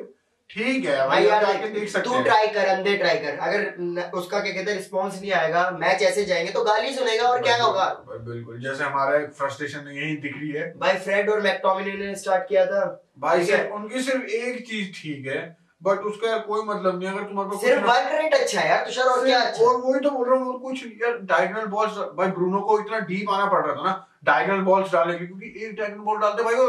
ठीक 0.51 0.85
है 0.85 1.07
भाई 1.09 1.25
यार 1.25 1.45
देख 1.45 1.89
सकते 1.89 2.09
तू 2.11 2.23
ट्राई 2.25 2.47
कर 2.47 2.67
अंधे 2.67 2.97
ट्राई 2.97 3.19
कर। 3.19 3.39
अगर 3.39 3.75
न- 3.81 4.11
उसका 4.15 4.41
क्या 4.41 4.53
कहते 4.53 4.71
हैं 4.71 4.77
रिस्पांस 4.79 5.21
नहीं 5.21 5.33
आएगा 5.33 5.71
मैच 5.71 6.03
ऐसे 6.03 6.25
जाएँगे 6.25 6.53
तो 6.53 6.63
गाली 6.65 6.95
सुनेगा 6.95 7.29
और 7.29 7.43
क्या 7.43 7.57
होगा? 7.63 7.85
बिल्कुल 8.11 8.61
जैसे 8.61 8.85
हमारा 8.85 9.19
फ्रस्ट्रेशन 9.39 9.89
यही 9.89 10.17
दिख 10.17 10.37
रही 10.37 10.51
है। 10.51 10.67
भाई 10.79 10.97
फ्रेड 10.99 11.31
और 11.31 11.41
मैकटोमिनी 11.41 11.97
ने 11.99 12.15
स्टार्ट 12.15 12.49
किया 12.49 12.65
था। 12.67 12.85
भाई 13.19 13.45
सिर्फ़ 13.47 13.73
उनकी 13.75 14.03
सिर्फ़ 14.03 14.25
एक 14.41 14.67
चीज़ 14.67 14.91
ठीक 15.03 15.27
है 15.27 15.47
बट 15.83 15.99
उसका 16.11 16.37
कोई 16.45 16.63
मतलब 16.65 16.99
नहीं 16.99 17.09
अगर 17.09 17.23
तुम्हारे 17.23 17.51
पास 17.51 17.61
सिर्फ़ 17.61 17.85
वर्क 17.85 18.13
रेट 18.13 18.35
अच्छा 18.35 18.61
है 18.61 18.69
यार 18.69 18.85
तुषार 18.85 19.07
और 19.07 19.25
क्या 19.27 19.41
अच्छा 19.41 19.65
और 19.65 19.77
वही 19.81 20.01
तो 20.01 20.11
बोल 20.11 20.29
रहा 20.31 20.39
हूँ 20.39 20.61
कुछ 20.61 20.85
यार 21.03 21.19
डायगोनल 21.33 21.67
बॉल्स 21.77 21.99
भाई 22.17 22.29
ब्रूनो 22.39 22.61
को 22.61 22.79
इतना 22.81 22.99
डीप 23.11 23.31
आना 23.31 23.47
पड़ 23.47 23.65
रहा 23.67 23.75
था 23.75 23.83
ना 23.83 24.07
डायगोनल 24.25 24.61
बॉल्स 24.63 24.93
डालने 24.93 25.13
के 25.13 25.19
लिए, 25.19 25.27
क्योंकि 25.29 25.67
एक 25.67 25.77
डायगोनल 25.77 26.03
बॉल 26.05 26.19
डालते 26.19 26.43
भाई 26.43 26.55
वो 26.55 26.67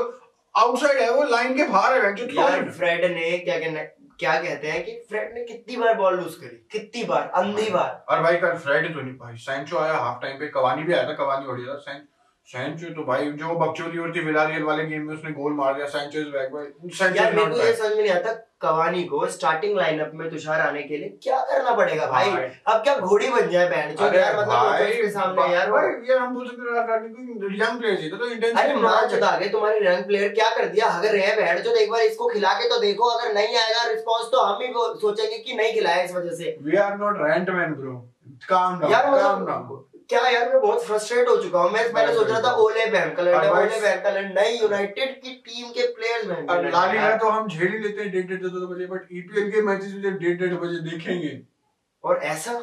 आउटसाइड 0.57 1.01
है 1.01 1.11
वो 1.13 1.23
लाइन 1.23 1.57
के 1.57 1.63
बाहर 1.63 2.05
है 2.05 2.13
जो 2.15 2.25
यार 2.41 2.69
फ्रेड 2.69 3.05
ने 3.11 3.37
क्या 3.37 3.59
कहना 3.59 3.83
क्या 4.19 4.41
कहते 4.41 4.67
हैं 4.67 4.83
कि 4.85 4.91
फ्रेड 5.09 5.33
ने 5.33 5.43
कितनी 5.43 5.75
बार 5.77 5.93
बॉल 5.93 6.15
लूज 6.15 6.33
करी? 6.35 6.55
कितनी 6.71 7.03
बार? 7.03 7.31
अंधी 7.35 7.69
बार। 7.69 8.05
और 8.09 8.21
भाई 8.21 8.37
कल 8.37 8.57
फ्रेड 8.57 8.93
तो 8.93 9.01
नहीं 9.01 9.13
भाई 9.13 9.35
सैंचो 9.37 9.77
आया 9.77 9.93
हाफ़ 9.93 10.21
टाइम 10.21 10.39
पे 10.39 10.47
कवानी 10.47 10.83
भी 10.83 10.93
आया 10.93 11.09
था 11.09 11.13
कवानी 11.13 11.47
बढ़िया 11.47 11.73
था 11.73 11.79
सैंचो 12.49 12.89
तो 12.93 13.03
भाई 13.07 13.25
जो 13.39 13.55
बकचोदी 13.55 13.97
और 13.99 14.11
थी 14.15 14.19
विलारियल 14.25 14.63
वाले 14.63 14.85
गेम 14.85 15.01
में 15.07 15.13
उसने 15.15 15.31
गोल 15.31 15.53
मार 15.53 15.73
दिया 15.73 15.87
सैंचो 15.87 16.19
इज़ 16.19 16.29
बैक 16.35 16.53
भाई 16.53 16.89
सैंचो 16.99 17.15
यार 17.15 17.33
मेरे 17.33 17.51
को 17.51 17.57
ये 17.57 17.73
समझ 17.73 17.91
में 17.91 18.01
नहीं 18.01 18.11
आता 18.11 18.31
कवानी 18.61 19.03
को 19.11 19.25
स्टार्टिंग 19.29 19.75
लाइनअप 19.77 20.11
में 20.15 20.29
तुषार 20.29 20.61
आने 20.61 20.81
के 20.83 20.97
लिए 20.97 21.09
क्या 21.23 21.39
करना 21.49 21.73
पड़ेगा 21.75 22.05
भाई? 22.05 22.31
भाई। 22.31 22.47
अब 22.67 22.81
क्या 22.83 22.95
घोड़ी 22.99 23.27
बन 23.29 23.49
जाए 23.49 23.67
बैंड 23.69 23.95
जो 23.97 24.05
यार 24.15 24.37
मतलब 24.37 24.47
भाई 24.47 24.79
लोकल्स 24.79 25.01
के 25.01 25.09
सामने 25.09 25.53
यार 25.53 25.71
भाई 25.71 26.09
यार 26.09 26.19
हम 26.19 26.33
बोल 26.35 26.47
सकते 26.47 26.61
हैं 26.61 26.75
यार 26.77 27.05
यंग 27.61 27.79
प्लेयर 27.79 27.95
चाहिए 27.95 28.11
था 28.11 28.17
तो 28.17 28.25
अरे 28.25 28.33
इंटेंसिटी 28.35 28.81
मान 28.81 29.07
चुका 29.09 29.37
गए 29.37 29.49
तुम्हारे 29.49 29.79
रंग 29.79 30.03
प्लेयर 30.05 30.33
क्या 30.33 30.49
कर 30.55 30.65
दिया? 30.69 30.87
अगर 30.87 31.11
रहे 31.17 31.35
बैठ 31.35 31.61
जो 31.67 31.75
एक 31.75 31.91
बार 31.91 32.01
इसको 32.01 32.29
खिला 32.29 32.53
के 32.53 32.69
तो 32.69 32.79
देखो 32.81 33.09
अगर 33.09 33.33
नहीं 33.33 33.57
आएगा 33.57 33.83
रिस्पांस 33.91 34.25
तो 34.31 34.41
हम 34.43 34.61
ही 34.63 34.73
सोचेंगे 35.01 35.37
कि 35.37 35.53
नहीं 35.53 35.73
खिलाया 35.73 36.01
इस 36.03 36.15
वजह 36.15 36.35
से। 36.41 36.57
We 36.63 36.77
are 36.87 36.97
not 36.97 37.21
rent 37.21 37.49
man 37.59 37.73
bro 37.75 37.95
calm 38.49 38.79
down 38.79 38.91
यार 38.91 39.03
काम 39.03 39.13
मतलब 39.13 39.47
डाउन 39.47 39.85
क्या 40.09 40.21
यार 40.29 40.47
मैं 40.50 40.59
बहुत 40.61 40.83
फ्रस्ट्रेट 40.83 41.27
हो 41.29 41.35
चुका 41.38 41.59
हूँ। 41.59 41.71
मैं 41.71 41.81
पहले 41.94 42.13
सोच 42.13 42.27
रहा 42.29 42.39
था 42.41 42.51
ओले 42.57 42.85
भाई- 42.85 43.51
ओले 43.51 43.79
बैंकलैंड 43.81 44.33
नहीं 44.39 44.59
यूनाइटेड 44.61 45.21
की 45.21 45.33
टीम 45.47 45.69
के 45.69 45.85
प्लेयर्स 45.88 46.27
और 46.50 46.69
ला 46.69 46.85
लीगा 46.91 47.15
तो 47.17 47.29
हम 47.29 47.47
झेल 47.47 47.67
ही 47.67 47.79
लेते 47.79 48.01
हैं 48.01 48.11
डेढ़ 48.11 48.25
डेढ़ 48.25 48.41
दो 48.41 48.50
दो 48.50 48.67
बजे 48.67 48.85
बट 48.85 49.07
ईपीएल 49.11 49.51
के 49.51 49.61
मैचेस 49.61 49.94
में 49.94 50.01
जब 50.01 50.17
डेढ़ 50.17 50.38
डेढ़ 50.38 50.53
बजे 50.53 50.79
देखेंगे। 50.89 51.39
और 52.03 52.17
ऐसा? 52.23 52.53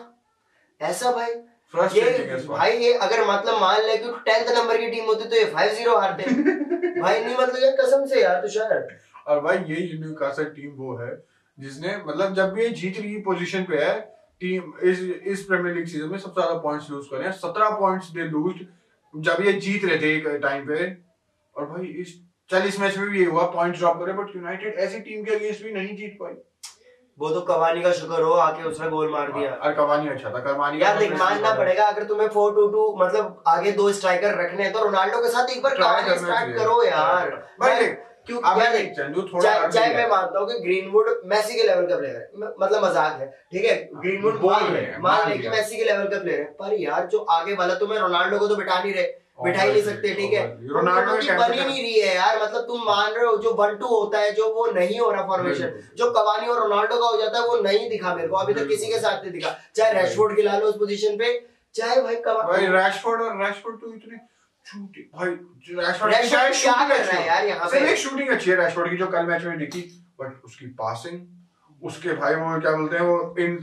ऐसा 0.80 1.12
भाई? 1.12 1.30
ये 1.96 2.02
भाई 2.48 2.76
ये 2.78 2.92
अगर 2.94 3.24
मतलब 3.26 3.60
मान 3.60 3.80
ले 3.82 3.96
कि 3.96 4.10
टेंथ 4.26 4.54
नंबर 4.56 4.76
की 4.76 4.86
टीम 4.86 5.04
होती 5.04 5.24
तो 5.24 5.36
ये 5.36 5.44
फाइव 5.44 5.72
ज़ीरो 5.74 5.96
हारते। 5.96 6.22
भाई 7.00 7.20
नहीं 7.24 7.36
मतलब 7.36 7.56
ये 7.56 7.70
कसम 7.80 8.06
से 8.06 8.22
यार 8.22 8.40
तुषार 8.42 8.86
और 9.26 9.40
भाई 9.40 9.58
ये 9.58 9.98
न्यूकासल 9.98 10.44
टीम 10.44 10.70
वो 10.76 10.96
है 10.96 11.10
जिसने 11.58 11.96
मतलब 12.06 12.34
जब 12.34 12.52
भी 12.52 12.62
ये 12.62 12.68
जीत 12.68 12.98
रही 13.00 13.16
पोजीशन 13.20 13.64
पे 13.64 13.84
है 13.84 14.15
टीम 14.42 14.72
इस 14.84 15.00
इस 15.26 15.42
प्रीमियर 15.44 15.76
लीग 15.76 15.86
सीज़न 15.86 16.08
में 16.08 16.18
सबसे 16.18 16.40
ज़्यादा 16.40 16.58
पॉइंट्स 16.60 16.90
लूज 16.90 17.06
करे 17.10 17.24
हैं। 17.24 17.32
सत्रह 17.34 17.70
पॉइंट्स 17.78 18.10
दे 18.10 18.24
लूज 18.30 18.66
जब 19.14 19.44
ये 19.44 19.52
जीत 19.54 19.84
रहे 19.84 19.98
थे 20.00 20.16
एक 20.16 20.26
टाइम 20.42 20.66
पे। 20.66 20.86
और 21.54 21.66
भाई 21.66 21.86
इस 22.00 22.18
चल 22.50 22.66
इस 22.66 22.80
मैच 22.80 22.96
में 22.98 23.08
भी 23.10 23.18
ये 23.18 23.24
हुआ 23.26 23.46
पॉइंट्स 23.52 23.78
ड्रॉप 23.78 23.98
करे 24.00 24.12
बट 24.14 24.36
यूनाइटेड 24.36 24.74
ऐसी 24.80 25.00
टीम 25.00 25.24
के 25.24 25.34
अगेंस्ट 25.34 25.62
भी 25.64 25.72
नहीं 25.72 25.96
जीत 25.96 26.16
पाई। 26.20 26.34
वो 27.18 27.28
तो 27.30 27.40
कवानी 27.42 27.82
का 27.82 27.92
शुक्र 27.94 28.22
हो 28.22 28.32
आके 28.40 28.62
उसने 28.68 28.88
गोल 28.90 29.10
मार 29.10 29.30
दिया। 29.32 29.52
और 29.52 29.72
कवानी 29.74 30.08
अच्छा 30.08 30.30
था 30.30 30.40
कवानी 30.42 30.82
यार 30.82 30.98
देख 30.98 31.12
मानना 31.18 31.52
पड़ेगा 31.54 31.84
अगर 31.86 32.04
तुम्हें 32.06 32.28
फोर 32.30 32.52
टू 32.54 32.66
टू 32.68 32.82
मतलब 32.98 33.42
आगे 33.48 33.72
दो 33.72 33.90
स्ट्राइकर 33.92 34.34
रखने 34.40 34.62
हैं 34.62 34.72
तो 34.72 34.82
रोनाल्डो 34.84 35.22
के 35.22 35.28
साथ 35.30 35.50
एक 35.50 35.62
बार 35.62 35.74
स्टार्ट 35.74 36.56
करो 36.56 36.82
यार। 36.84 37.30
भाई 37.60 37.86
चाहे। 39.70 39.94
मैं 39.94 40.08
मानता 40.10 40.38
हूँ 40.38 40.48
कि 40.48 40.58
ग्रीनवुड 40.60 41.10
मैसी 41.26 41.54
के 41.56 41.66
लेवल 41.66 41.86
का 41.86 41.96
प्लेयर 41.96 42.16
है। 42.16 42.30
मतलब 42.34 42.84
मज़ाक 42.84 43.20
है 43.20 43.26
ठीक 43.52 43.64
है? 43.64 43.76
ग्रीनवुड 43.96 44.40
मान 44.44 44.64
रहे 44.64 44.98
मान 44.98 45.20
मान 45.20 45.38
कि 45.38 45.48
मैसी 45.48 45.76
के 45.76 45.84
लेवल 45.84 46.08
का 46.08 46.18
प्लेयर 46.18 46.40
है। 46.40 46.46
पर 46.58 46.74
यार 46.80 47.06
जो 47.12 47.18
आगे 47.18 47.54
वाला 47.54 47.74
तुम्हें 47.74 47.98
रोनाल्डो 47.98 48.38
को 48.38 48.46
तो 48.46 48.56
बिठा 48.56 48.82
नहीं 48.82 48.94
रहे 48.94 49.14
बिठा 49.44 49.62
ही 49.62 49.70
नहीं 49.70 49.82
सकते 49.82 50.12
ठीक 50.14 50.32
है? 50.32 50.44
रोनाल्डो 50.68 51.16
की 51.16 51.30
बन 51.30 51.52
ही 51.52 51.64
नहीं 51.64 51.82
रही 51.82 51.98
है 52.00 52.14
यार। 52.14 52.42
मतलब 52.42 52.62
तुम 52.66 52.84
मान 52.84 53.12
रहे 53.12 53.24
हो 53.26 53.36
जो 53.38 53.52
वन 53.54 53.76
टू 53.76 53.86
होता 53.88 54.18
है 54.18 54.30
जो 54.34 54.52
वो 54.54 54.66
नहीं 54.72 54.98
हो 55.00 55.10
रहा 55.10 55.26
फॉर्मेशन 55.26 55.72
जो 55.98 56.10
कवानी 56.12 56.46
और 56.46 56.60
रोनाल्डो 56.60 56.96
का 56.96 57.06
हो 57.06 57.16
जाता 57.16 57.38
है 57.38 57.46
वो 57.46 57.56
नहीं 57.62 57.88
दिखा 57.90 58.14
मेरे 58.14 58.28
को। 58.28 58.36
अभी 58.36 58.54
तक 58.54 58.68
किसी 58.68 58.86
के 58.92 58.98
साथ 58.98 59.22
नहीं 59.22 59.32
दिखा। 59.32 59.56
चाहे 59.76 59.92
रैशफोर्ड 59.94 60.36
खिला 60.36 60.56
लो 60.58 60.66
उस 60.66 60.78
पोजीशन 60.78 61.16
पे 61.16 61.28
चाहे 61.74 62.00
भाई 62.02 62.14
भाई 62.14 62.22
कवानी 62.24 62.66
रैशफोर्ड 62.72 63.22
और 63.22 63.44
रैशफोर्ड 63.44 63.80
तो 63.80 63.92
इतने 63.94 64.18
छूटे 64.66 65.00
भाई 65.14 65.30
रैशफोर्ड 65.30 66.14
की 66.14 66.34
अच्छी 66.34 66.68
है 66.68 67.26
यार 67.26 67.44
यहाँ 67.46 67.68
पे। 67.70 67.78
एक 67.90 67.98
शूटिंग 67.98 68.28
अच्छी 68.28 68.50
है 68.50 68.56
रैशफोर्ड 68.56 68.90
की 68.90 68.96
जो 68.96 69.06
कल 69.06 69.26
मैच 69.26 69.44
में 69.44 69.58
दिखी 69.58 69.80
बट 70.20 70.44
उसकी 70.44 70.66
पासिंग 70.80 71.18
उसके 71.82 72.12
भाई 72.16 72.34
वो 72.34 72.58
क्या 72.60 72.70
बोलते 72.72 72.96
हैं 72.96 73.02
वो 73.04 73.34
इन 73.38 73.56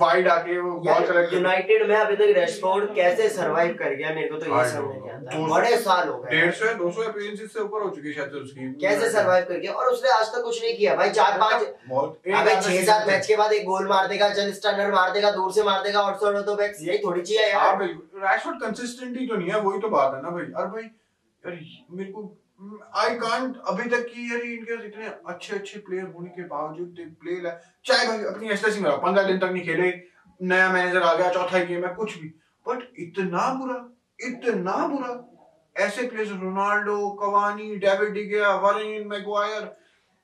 वाइड 0.00 0.26
आके 0.28 0.58
वो 0.58 0.70
बॉल 0.72 0.86
यार 0.86 1.06
कलेक्ट 1.06 1.32
यूनाइटेड 1.32 1.86
में 1.88 1.94
अभी 1.96 2.16
तक 2.16 2.32
रैशफोर्ड 2.36 2.94
कैसे 2.94 3.28
सरवाइव 3.28 3.72
कर 3.78 3.94
गया 3.94 4.10
मेरे 4.14 4.28
को 4.28 4.36
तो 4.36 4.46
ये 4.48 4.68
समझ 4.70 4.96
नहीं 4.96 5.10
आता। 5.10 5.46
बड़े 5.54 5.76
साल 5.78 6.08
हो 6.08 6.18
गए। 6.18 6.30
डेढ़ 6.30 6.52
सौ 6.54 6.66
या 6.66 6.72
दो 6.72 6.90
सौ 6.90 7.02
अपीयरेंसेस 7.02 7.52
से 7.52 7.60
ऊपर 7.60 7.82
हो 7.82 7.88
चुकी 7.90 8.08
है 8.08 8.14
शायद 8.14 8.34
उसकी। 8.42 8.68
कैसे 8.80 9.10
सरवाइव 9.10 9.44
कर 9.48 9.58
गया? 9.58 9.72
और 9.72 9.86
उसने 9.92 10.10
आज 10.10 10.26
तक 10.34 10.42
कुछ 10.44 10.62
नहीं 10.62 10.76
किया। 10.76 10.94
भाई 10.96 11.10
चार 11.10 11.38
पाँच 11.40 11.62
अबे 11.62 12.32
आधा 12.32 12.60
छह 12.60 12.82
सात 12.84 13.06
मैच 13.08 13.26
के 13.26 13.36
बाद 13.36 13.52
एक 13.52 13.64
गोल 13.66 13.88
मार 13.88 14.08
देगा 14.08 14.28
चल 14.34 14.52
स्टनर 14.52 14.92
मार 14.92 15.10
देगा 15.12 15.30
दूर 15.30 15.52
से 15.52 15.62
मार 15.64 15.82
देगा 15.84 16.00
आउटसाइड 16.00 16.36
हो 16.36 16.42
तो 16.42 16.54
बैक्स 16.56 16.82
यही 16.82 16.98
थोड़ी 17.04 17.22
चाहिए 17.22 17.52
हाँ 17.52 17.66
यार। 17.66 17.76
बिल्कुल। 17.76 18.28
रैशफोर्ड 18.28 18.60
कंसिस्टेंटी 18.62 19.26
तो 19.26 19.36
नहीं 19.36 19.50
है 19.50 19.60
वही 19.60 19.80
तो 19.80 19.88
बात 19.96 20.14
है 20.14 20.22
ना 20.22 20.30
भाई। 20.30 20.52
और 20.54 20.66
भाई 20.68 20.82
यार 20.82 21.58
मेरे 21.90 22.10
को 22.12 22.22
आई 22.60 23.14
कांट 23.16 23.56
अभी 23.68 23.88
तक 23.90 24.04
की 24.04 24.30
यार 24.30 24.40
इनके 24.42 24.76
पास 24.76 24.84
इतने 24.86 25.06
अच्छे 25.28 25.54
अच्छे 25.56 25.78
प्लेयर 25.80 26.04
होने 26.06 26.28
के 26.30 26.42
बावजूद 26.44 26.88
दे 26.96 27.04
प्ले 27.20 27.50
चाहे 27.86 28.06
भाई 28.06 28.24
अपनी 28.32 28.48
एसएससी 28.50 28.80
में 28.80 28.90
पंद्रह 28.92 29.22
दिन 29.26 29.38
तक 29.38 29.50
नहीं 29.52 29.64
खेले, 29.64 29.92
नया 30.40 30.68
मैनेजर 30.72 31.02
आ 31.02 31.14
गया, 31.14 31.30
चौथा 31.32 31.58
गेम 31.64 31.84
है, 31.84 31.94
कुछ 31.94 32.18
भी। 32.18 32.28
बट 32.66 32.82
इतना 32.98 33.48
बुरा 33.54 33.76
इतना 34.18 34.76
बुरा। 34.88 35.12
ऐसे 35.76 36.06
players 36.08 36.30
Ronaldo, 36.32 36.98
Cavani, 37.20 37.74
David 37.76 38.12
De Gea 38.14 38.50
Varane, 38.56 39.06
Maguire. 39.08 39.64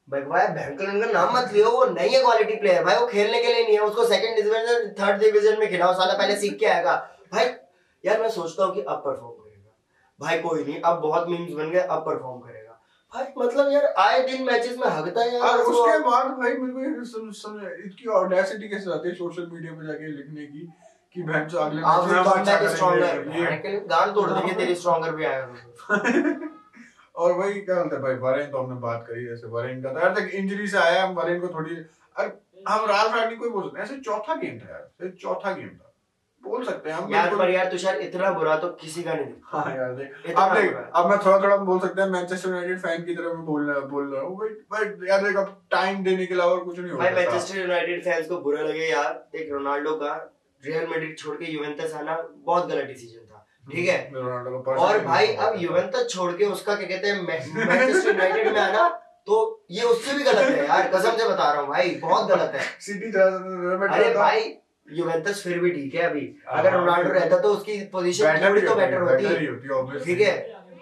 भाई 0.08 0.20
भाई 0.22 0.46
भयंकर 0.48 1.00
का 1.00 1.12
नाम 1.12 1.34
मत 1.36 1.52
लियो, 1.52 1.70
वो 1.70 1.84
नहीं 1.86 2.14
है 2.14 2.20
क्वालिटी 2.20 2.56
प्लेयर 2.56 2.84
भाई 2.84 2.96
वो 2.96 3.06
खेलने 3.06 3.42
के 3.42 3.52
लिए 3.52 3.62
नहीं 3.62 3.74
है, 3.74 3.80
उसको 3.80 4.04
सेकंड 4.04 4.36
डिवीज़न 4.36 4.94
थर्ड 5.00 5.20
डिवीज़न 5.20 5.58
में 5.60 5.68
खिलाओ 5.70 5.94
साला 5.94 6.14
पहले 6.14 6.36
सीख 6.36 6.58
के 6.58 6.66
आएगा। 6.66 6.96
भाई, 7.32 7.44
यार 8.04 8.20
मैं 8.22 8.30
सोचता 8.30 8.64
हूँ 8.64 8.74
कि 8.74 8.80
अब 8.82 9.02
परफॉर्म 9.06 9.44
भाई 10.20 10.38
कोई 10.40 10.64
नहीं 10.64 10.80
अब 10.80 11.00
बहुत 11.00 11.28
मीम्स 11.28 11.52
बन 11.52 11.70
गए 11.70 11.80
अब 11.80 12.00
परफॉर्म 12.06 12.38
करेगा। 12.40 12.72
भाई 13.12 13.24
मतलब 13.38 13.72
यार 13.72 13.84
आए 13.98 14.22
दिन 14.26 14.44
मैचेस 14.46 14.76
में 14.78 14.86
हगता 14.88 15.20
है 15.20 15.34
यार 15.34 15.58
उसके 15.58 15.98
बाद 16.06 16.26
भाई 16.38 16.56
मेरे 16.56 16.72
को 16.72 16.80
ये 16.80 17.04
सम, 17.04 17.30
सम, 17.30 17.60
इसकी 17.86 18.08
ऑडेसिटी 18.18 18.68
कैसे 18.68 18.92
आती 18.92 19.08
है 19.08 19.14
सोशल 19.14 19.46
मीडिया 19.52 19.72
पे 19.72 19.86
जाके 19.86 20.10
लिखने 20.16 20.46
की 20.46 20.66
कि 21.16 21.22
बहन 21.22 21.46
चो 21.48 21.58
अगले 21.58 21.82
मैच 21.82 22.08
में 22.08 22.18
अच्छा 22.18 22.56
करेंगे 22.58 23.78
गान 23.92 24.12
तोड़ 24.14 24.30
देंगे 24.30 24.52
तेरी 24.54 24.74
स्ट्रॉन्गर 24.74 25.14
भी 25.16 25.24
आएगा 25.24 25.96
और 27.16 27.32
वही 27.32 27.60
क्या 27.60 27.74
बोलते 27.74 27.96
हैं 27.96 28.02
भाई 28.02 28.14
वरेन 28.22 28.50
तो 28.50 28.62
हमने 28.62 28.80
बात 28.80 29.04
करी 29.08 29.24
जैसे 29.26 29.46
वरेन 29.48 29.82
का 29.82 29.92
था। 29.94 30.00
यार 30.00 30.14
तक 30.14 30.34
इंजरी 30.34 30.66
से 30.68 30.78
आया 30.78 31.04
हम 31.04 31.14
वरेन 31.14 31.40
को 31.40 31.48
थोड़ी 31.54 31.76
और 32.16 32.26
हम 32.68 32.84
राल 32.86 33.08
रानी 33.10 33.36
कोई 33.36 33.48
बोल 33.50 33.62
सकते 33.62 33.78
हैं 33.78 33.84
ऐसे 33.84 33.96
चौथा 34.00 34.34
गेम 34.34 34.58
था 34.58 34.70
यार 34.70 35.10
चौथा 35.22 35.52
गेम 35.52 35.68
था। 35.68 35.85
बोल 36.46 36.64
सकते 36.64 36.90
हैं 36.90 36.96
हम 36.96 37.12
यार 37.14 37.34
पर 37.36 37.50
यार 37.50 37.66
तुषार 37.70 37.96
इतना 38.00 38.30
बुरा 38.32 38.56
तो 38.58 38.68
किसी 38.80 39.02
का 39.02 39.14
नहीं 39.14 39.32
हाँ 39.52 39.64
यार 39.76 39.94
देख 39.94 40.34
अब 40.36 40.54
देख 40.54 40.76
अब 40.94 41.10
मैं 41.10 41.18
थोड़ा 41.26 41.38
थोड़ा 41.42 41.56
बोल 41.70 41.80
सकते 41.80 42.02
हैं 42.02 42.08
मैनचेस्टर 42.10 42.48
यूनाइटेड 42.48 42.80
फ़ैन 42.82 43.04
की 43.04 43.14
तरह 43.14 43.34
मैं 43.34 43.44
बोल 43.46 43.70
रहा 43.70 43.80
बोल 43.92 44.12
रहा 44.14 44.22
हूँ। 44.22 44.36
बट 44.38 44.56
बट 44.74 45.08
यार 45.08 45.22
देख 45.24 45.36
अब 45.36 45.54
टाइम 45.70 46.02
देने 46.04 46.26
के 46.26 46.34
अलावा 46.34 46.56
कुछ 46.64 46.78
नहीं 46.78 46.90
हो 46.90 46.98
भाई 46.98 47.10
मैनचेस्टर 47.14 47.58
यूनाइटेड 47.58 48.04
फैंस 48.04 48.26
को 48.28 48.40
बुरा 48.40 48.62
लगे 48.62 48.90
यार। 48.90 49.12
देख 49.32 49.52
रोनाल्डो 49.52 49.94
का 50.02 50.12
रियल 50.62 50.86
मैड्रिड 50.90 51.16
छोड़ 51.18 51.36
के 51.36 51.52
यूवेंटस 51.52 51.94
आना 51.94 52.16
बहुत 52.46 52.68
गलत 52.68 52.86
डिसीज़न 52.86 53.24
था। 53.24 53.46
ठीक 53.72 53.88
है? 53.88 53.98
और 54.78 54.98
भाई 55.04 55.34
अब। 55.36 55.54
यूवेंटस 55.62 56.06
छोड़ 56.10 56.30
के 56.32 56.44
उसका 56.46 56.74
क्या 56.74 56.88
कहते 56.88 57.08
हैं 57.08 57.22
मैनचेस्टर 57.22 58.08
यूनाइटेड 58.08 58.52
में 58.52 58.60
आना 58.60 58.88
तो 59.26 59.36
ये 59.70 59.82
उससे 59.82 60.12
भी 60.16 60.24
गलत 60.24 60.48
है 60.48 60.66
यार। 60.66 60.88
कसम 60.90 61.16
से 61.16 61.28
बता 61.28 61.50
रहा 61.52 61.60
हूँ 61.60 61.68
भाई 61.68 61.94
बहुत 62.02 62.28
गलत 62.28 62.52
है। 62.54 62.60
सिटी 62.86 63.10
अरे 63.88 64.12
भाई 64.14 64.42
यूवेंटस 64.90 65.42
फिर 65.44 65.58
भी 65.60 65.70
ठीक 65.70 65.94
है 65.94 66.02
अभी। 66.02 66.28
अगर 66.48 66.70
हाँ, 66.70 66.78
रोनाल्डो 66.78 67.10
रहता 67.10 67.38
तो 67.38 67.48
उसकी 67.48 67.78
पोजीशन 67.92 68.48
थोड़ी 68.48 68.62
तो 68.62 68.74
बेटर 68.74 69.00
होती 69.00 69.24
ही। 69.26 70.04
ठीक 70.04 70.20
है? 70.20 70.36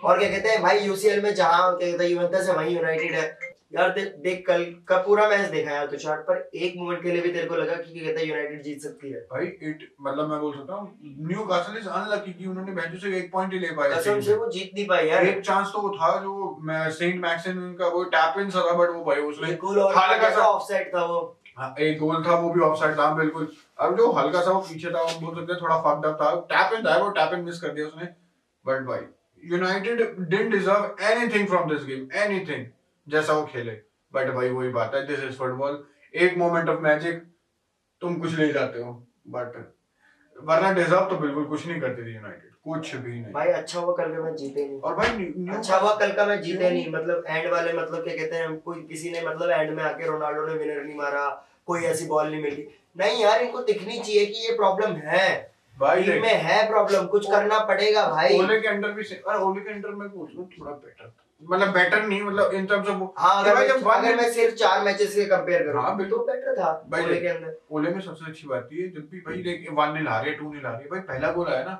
और 0.04 0.18
क्या 0.18 0.28
कहते 0.28 0.48
हैं 0.48 0.62
भाई 0.62 0.78
यूसीएल 0.80 1.22
में 1.22 1.34
जहाँ 1.34 1.76
क्या 1.76 1.90
कहते 1.90 2.04
हैं 2.04 2.10
यूवेंटस 2.10 2.48
है 2.48 2.54
वहीं 2.56 2.76
यूनाइटेड 2.76 3.12
है। 3.14 3.52
यार 3.74 3.88
देख 3.90 4.08
देख 4.24 4.44
कल 4.46 4.64
का 4.88 4.96
पूरा 5.02 5.28
मैच 5.28 5.48
देखा 5.50 5.70
यार 5.74 5.86
तुषार 5.86 6.16
पर। 6.26 6.50
एक 6.56 6.74
मोमेंट 6.76 7.02
के 7.02 7.10
लिए 7.10 7.20
भी 7.22 7.30
तेरे 7.32 7.46
को 7.46 7.54
लगा 7.56 7.74
कि 7.74 7.92
क्या 7.92 8.02
कहते 8.04 8.20
हैं 8.20 8.28
यूनाइटेड 8.28 8.62
जीत 8.62 8.82
सकती 8.82 9.10
है। 9.10 9.20
भाई 9.32 9.46
इट 9.46 9.88
मतलब 10.00 10.28
मैं 10.30 10.40
बोल 10.40 10.52
सकता 10.52 10.74
हूँ 10.74 11.16
न्यू 11.28 11.44
कासल 11.46 11.78
इज़ 11.78 11.88
अनलकी 11.88 12.32
कि 12.32 12.46
उन्होंने 12.46 12.72
बेंचो 12.72 12.98
से 12.98 13.16
एक 13.18 13.30
पॉइंट 13.32 13.52
ही 13.52 13.58
ले 13.58 13.70
पाया 13.76 13.96
कसम 13.96 14.20
से 14.20 14.34
वो 14.34 14.50
जीत 14.50 14.70
नहीं 14.74 14.86
पाई 14.86 15.08
यार। 15.08 15.26
एक 15.26 15.40
चांस 15.46 15.72
तो 15.72 15.80
वो 15.82 15.90
था 15.96 16.10
जो 16.22 16.34
सेंट 16.98 17.20
मैक्सिन 17.22 17.72
का 17.80 17.88
वो 17.88 18.04
टैप 18.14 18.38
इन 18.40 18.50
था 18.50 18.60
बट 18.72 18.90
वो 18.90 19.04
भाई 19.04 19.22
उसने 19.22 19.48
हल्का 19.48 20.46
ऑफसाइड 20.46 20.94
था 20.94 21.04
वो। 21.04 21.18
हाँ, 21.20 21.43
एक 21.80 21.98
गोल 21.98 22.24
था, 22.26 22.34
वो 22.34 22.50
भी 22.50 22.60
ऑफसाइड 22.60 22.98
था 22.98 23.12
बिल्कुल। 23.14 23.48
अब 23.78 23.96
जो 23.96 24.10
हल्का 24.12 24.40
सा 24.42 24.50
वो 24.50 24.60
पीछे 24.60 24.90
था, 24.90 25.02
वो 25.02 25.20
बोल 25.20 25.34
सकते 25.34 25.52
हैं 25.52 25.60
थोड़ा 25.62 25.76
फक्ड 25.80 26.06
अप 26.06 26.20
था। 26.20 26.34
टैप 26.52 26.72
इन 26.72 26.84
था, 26.86 26.96
वो 26.98 27.10
टैप 27.10 27.34
इन 27.34 27.40
मिस 27.40 27.60
कर 27.60 27.68
दिया 27.68 27.86
उसने। 27.86 28.08
बट 28.64 28.86
भाई 28.86 29.00
United 29.42 30.00
didn't 30.18 30.52
deserve 30.52 30.96
anything 31.02 31.48
from 31.48 31.68
this 31.70 31.84
game 31.84 32.08
anything 32.14 32.66
जैसा 33.06 33.32
वो 33.32 33.44
खेले। 33.46 33.80
बट 34.12 34.34
भाई, 34.34 34.50
वही 34.50 34.68
बात 34.68 34.94
है 34.94 35.06
दिस 35.06 35.20
इज़ 35.20 35.36
फुटबॉल 35.36 35.84
एक 36.14 36.36
मोमेंट 36.38 36.68
ऑफ़ 36.68 36.80
मैजिक 36.80 37.22
तुम 38.00 38.18
कुछ 38.20 38.34
ले 38.34 38.52
जाते 38.52 38.82
हो 38.82 38.92
बट 39.28 39.56
वरना 40.36 40.72
डिजर्व 40.72 41.08
तो 41.10 41.16
बिल्कुल 41.16 41.44
कुछ 41.44 41.66
नहीं 41.66 41.80
करती 41.80 42.04
थी 42.04 42.14
यूनाइटेड 42.14 42.53
कुछ 42.64 42.94
भी 42.96 43.12
नहीं। 43.12 43.32
भाई 43.32 43.48
अच्छा 43.48 43.80
हुआ 43.80 43.94
कल 43.96 44.12
का 44.12 44.22
मैच 44.22 44.34
जीते 44.34 44.66
नहीं। 44.68 44.80
और 44.80 44.94
भाई 44.96 45.56
अच्छा 45.56 45.76
हुआ 45.76 45.94
कल 45.94 46.12
का 46.12 46.26
मैच 46.26 46.40
जीते 46.40 46.70
नहीं। 46.70 46.92
मतलब 46.92 47.24
एंड 47.28 47.50
वाले 47.52 47.72
मतलब 47.72 48.04
क्या 48.04 48.14
कहते 48.16 48.36
हैं 48.36 48.56
कोई 48.58 48.82
किसी 48.82 49.10
ने 49.10 49.22
मतलब 49.22 49.50
एंड 49.50 49.70
में 49.70 49.82
आके 49.84 50.06
रोनाल्डो 50.06 50.46
ने 50.46 50.54
विनर 50.54 50.82
नहीं 50.82 50.96
मारा 50.96 51.26
कोई 51.66 51.82
ऐसी 51.84 52.06
बॉल 52.06 52.30
नहीं 52.30 52.42
मिली। 52.42 52.66
नहीं 52.96 53.22
यार 53.22 53.42
इनको 53.42 53.62
दिखनी 53.64 53.98
चाहिए 53.98 54.24
कि 54.26 54.46
ये 54.46 54.56
प्रॉब्लम 54.56 54.96
है। 55.04 55.28
भाई 55.76 56.20
में 56.20 56.34
है 56.42 56.66
प्रॉब्लम 56.68 57.06
कुछ 57.06 57.30
करना 57.30 57.58
पड़ेगा 57.66 58.08
भाई। 58.08 58.38
ओले 58.38 58.60
के 58.60 58.68
अंडर 58.68 58.90
भी 58.92 59.14
और 59.16 59.40
ओले 59.42 59.60
के 59.60 59.72
अंडर 59.72 59.90
में 59.90 60.08
थोड़ा 60.08 60.72
बेटर 60.72 61.12
मतलब 61.42 61.68
बेटर 61.68 62.02
नहीं 62.02 62.20
मतलब 62.22 62.52
इन 62.54 62.66
टर्म्स 62.66 62.88
ऑफ़ 62.88 63.02
हाँ 63.18 63.42
अगर 63.42 63.54
मैं, 63.54 63.66
जब 63.68 63.88
अगर 63.90 64.16
मैं 64.16 64.30
सिर्फ़ 64.32 64.54
चार 64.54 64.84
मैचेस 64.84 65.14
के 65.14 65.24
कंपेयर 65.26 65.62
करूँ 65.62 65.82
हाँ, 65.82 65.96
बिल्कुल। 65.96 66.18
तो 66.18 66.24
बेटर 66.24 66.54
था 66.58 66.70
भाई 66.90 67.04
ओले 67.04 67.20
के 67.20 67.28
अंदर। 67.28 67.56
ओले 67.70 67.90
में 67.90 68.00
सबसे 68.00 68.30
अच्छी 68.30 68.46
बात 68.48 68.68
ये 68.72 68.82
है, 68.82 68.88
जब 68.90 69.08
भी 69.10 69.20
भाई 69.20 69.42
देख 69.42 69.66
वन 69.72 69.92
नील 69.94 70.08
आ 70.08 70.20
रही 70.20 70.30
है 70.30 70.36
टू 70.38 70.52
नील 70.52 70.66
आ 70.66 70.76
रही। 70.76 70.88
भाई 70.88 71.00
पहला 71.00 71.32
गोल 71.32 71.48
आया 71.48 71.64
ना 71.64 71.74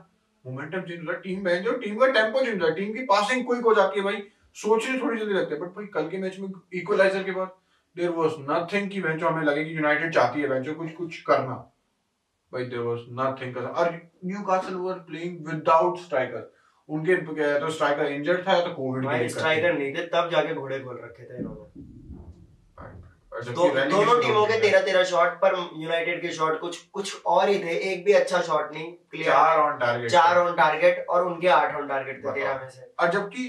मोमेंटम 0.45 0.81
चेंज 0.81 0.99
हो 0.99 1.05
रहा 1.05 1.15
है 1.15 1.21
टीम 1.23 1.45
बहन 1.45 1.63
जो 1.63 1.73
टीम 1.79 1.97
का 1.99 2.07
टेंपो 2.13 2.41
चेंज 2.41 2.55
हो 2.55 2.59
रहा 2.59 2.69
है 2.69 2.75
टीम 2.77 2.93
की 2.95 3.05
पासिंग 3.07 3.45
क्विक 3.47 3.65
हो 3.65 3.75
जाती 3.75 3.99
है 3.99 4.05
भाई। 4.05 4.23
सोचने 4.57 4.99
थोड़ी 5.01 5.19
जल्दी 5.21 5.35
लगती 5.35 5.55
है 5.55 5.61
बट 5.61 5.69
भाई 5.77 5.87
कल 5.95 6.09
के 6.09 6.19
मैच 6.19 6.39
में 6.41 6.49
इक्वलाइजर 6.75 7.23
के 7.23 7.33
बाद 7.33 7.55
देयर 7.97 8.11
वाज 8.13 8.35
नथिंग 8.41 8.91
कि 8.91 9.01
बेंचो 9.03 9.29
हमें 9.29 9.45
लगे 9.45 9.65
कि 9.65 9.77
यूनाइटेड 9.77 10.13
चाहती 10.15 10.41
है 10.41 10.49
बेंचो 10.49 10.75
कुछ 10.75 10.93
कुछ 10.95 11.21
करना। 11.23 11.55
भाई 12.53 12.65
देयर 12.65 12.83
वाज 12.83 13.01
नथिंग 13.21 13.57
और 13.57 13.91
Newcastle 14.25 14.75
were 14.77 14.99
playing 15.09 15.47
without 15.47 15.99
striker 16.01 16.53
उनके 16.89 17.17
तो 17.17 17.71
स्ट्राइकर 17.71 18.13
इंजर्ड 18.13 18.47
था 18.49 18.53
या 18.53 18.65
तो 18.65 18.75
कोविड 18.75 19.29
स्ट्राइकर 19.29 19.79
नहीं 19.79 19.93
थे 19.95 20.07
तब 20.15 20.29
जाके 20.33 20.55
घोड़े 20.55 20.79
खोल 20.81 21.01
रखे 21.05 21.25
थे 21.25 21.39
इन्होंने। 21.39 21.83
दो, 23.35 23.53
तो 23.53 23.85
दोनों 23.91 24.21
टीमों 24.23 24.45
के 24.47 24.59
तेरह 24.61 24.81
तेरह 24.81 25.05
शॉट 25.05 25.29
पर 25.41 25.55
यूनाइटेड 25.77 26.21
के 26.23 26.31
शॉट 26.31 26.61
कुछ 26.61 26.77
कुछ 26.93 27.23
और 27.27 27.49
ही 27.49 27.59
थे। 27.65 27.77
एक 27.93 28.05
भी 28.05 28.13
अच्छा 28.13 28.41
शॉट 28.41 28.73
नहीं 28.73 28.93
क्लियर 29.11 29.33
चार 29.33 29.59
ऑन 29.59 29.79
टारगेट 29.79 30.11
चार 30.11 30.39
ऑन 30.39 30.55
टारगेट 30.57 31.07
और 31.09 31.27
उनके 31.27 31.49
आठ 31.49 31.75
ऑन 31.77 31.89
टारगेट 31.89 32.25
थे 32.25 32.33
तेरह 32.33 32.59
में 32.59 32.69
से। 32.71 32.93
और 33.01 33.11
जबकि 33.11 33.45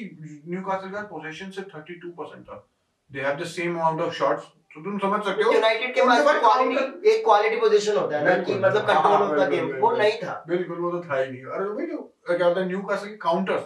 न्यूकासल 0.48 0.90
का 0.90 1.02
पोजीशन 1.12 1.50
से 1.50 1.62
32% 1.62 2.44
था। 2.44 2.66
They 3.10 3.22
have 3.22 3.36
the 3.36 3.46
same 3.46 3.76
amount 3.76 4.02
of 4.02 4.14
shots 4.14 4.44
तो 4.76 4.84
तुम 4.84 4.98
समझ 5.00 5.24
सकते 5.26 5.44
हो। 5.44 5.52
यूनाइटेड 5.54 5.94
के 5.96 6.02
पास 6.02 6.24
क्वालिटी 6.40 7.12
एक 7.12 7.24
क्वालिटी 7.26 7.56
पोजीशन 7.56 7.98
होता 7.98 8.18
है 8.18 8.26
ना 8.26 8.44
कि 8.44 8.56
मतलब 8.56 8.88
कंट्रोल 8.88 9.22
ऑफ़ 9.22 9.40
द 9.40 9.50
गेम 9.52 9.72
वो 9.82 9.92
नहीं 9.96 10.18
था। 10.24 10.44
बिल्कुल। 10.48 10.80
वो 10.80 10.92
तो 10.92 11.02
था 11.10 11.20
ही 11.20 11.32
नहीं। 11.32 11.44
और 11.46 11.68
वही 11.68 11.88
जो 11.88 11.98
क्या 12.28 12.48
होता 12.48 12.60
है 12.60 12.68
न्यूकासल 12.68 13.08
के 13.08 13.16
काउंटर्स 13.22 13.62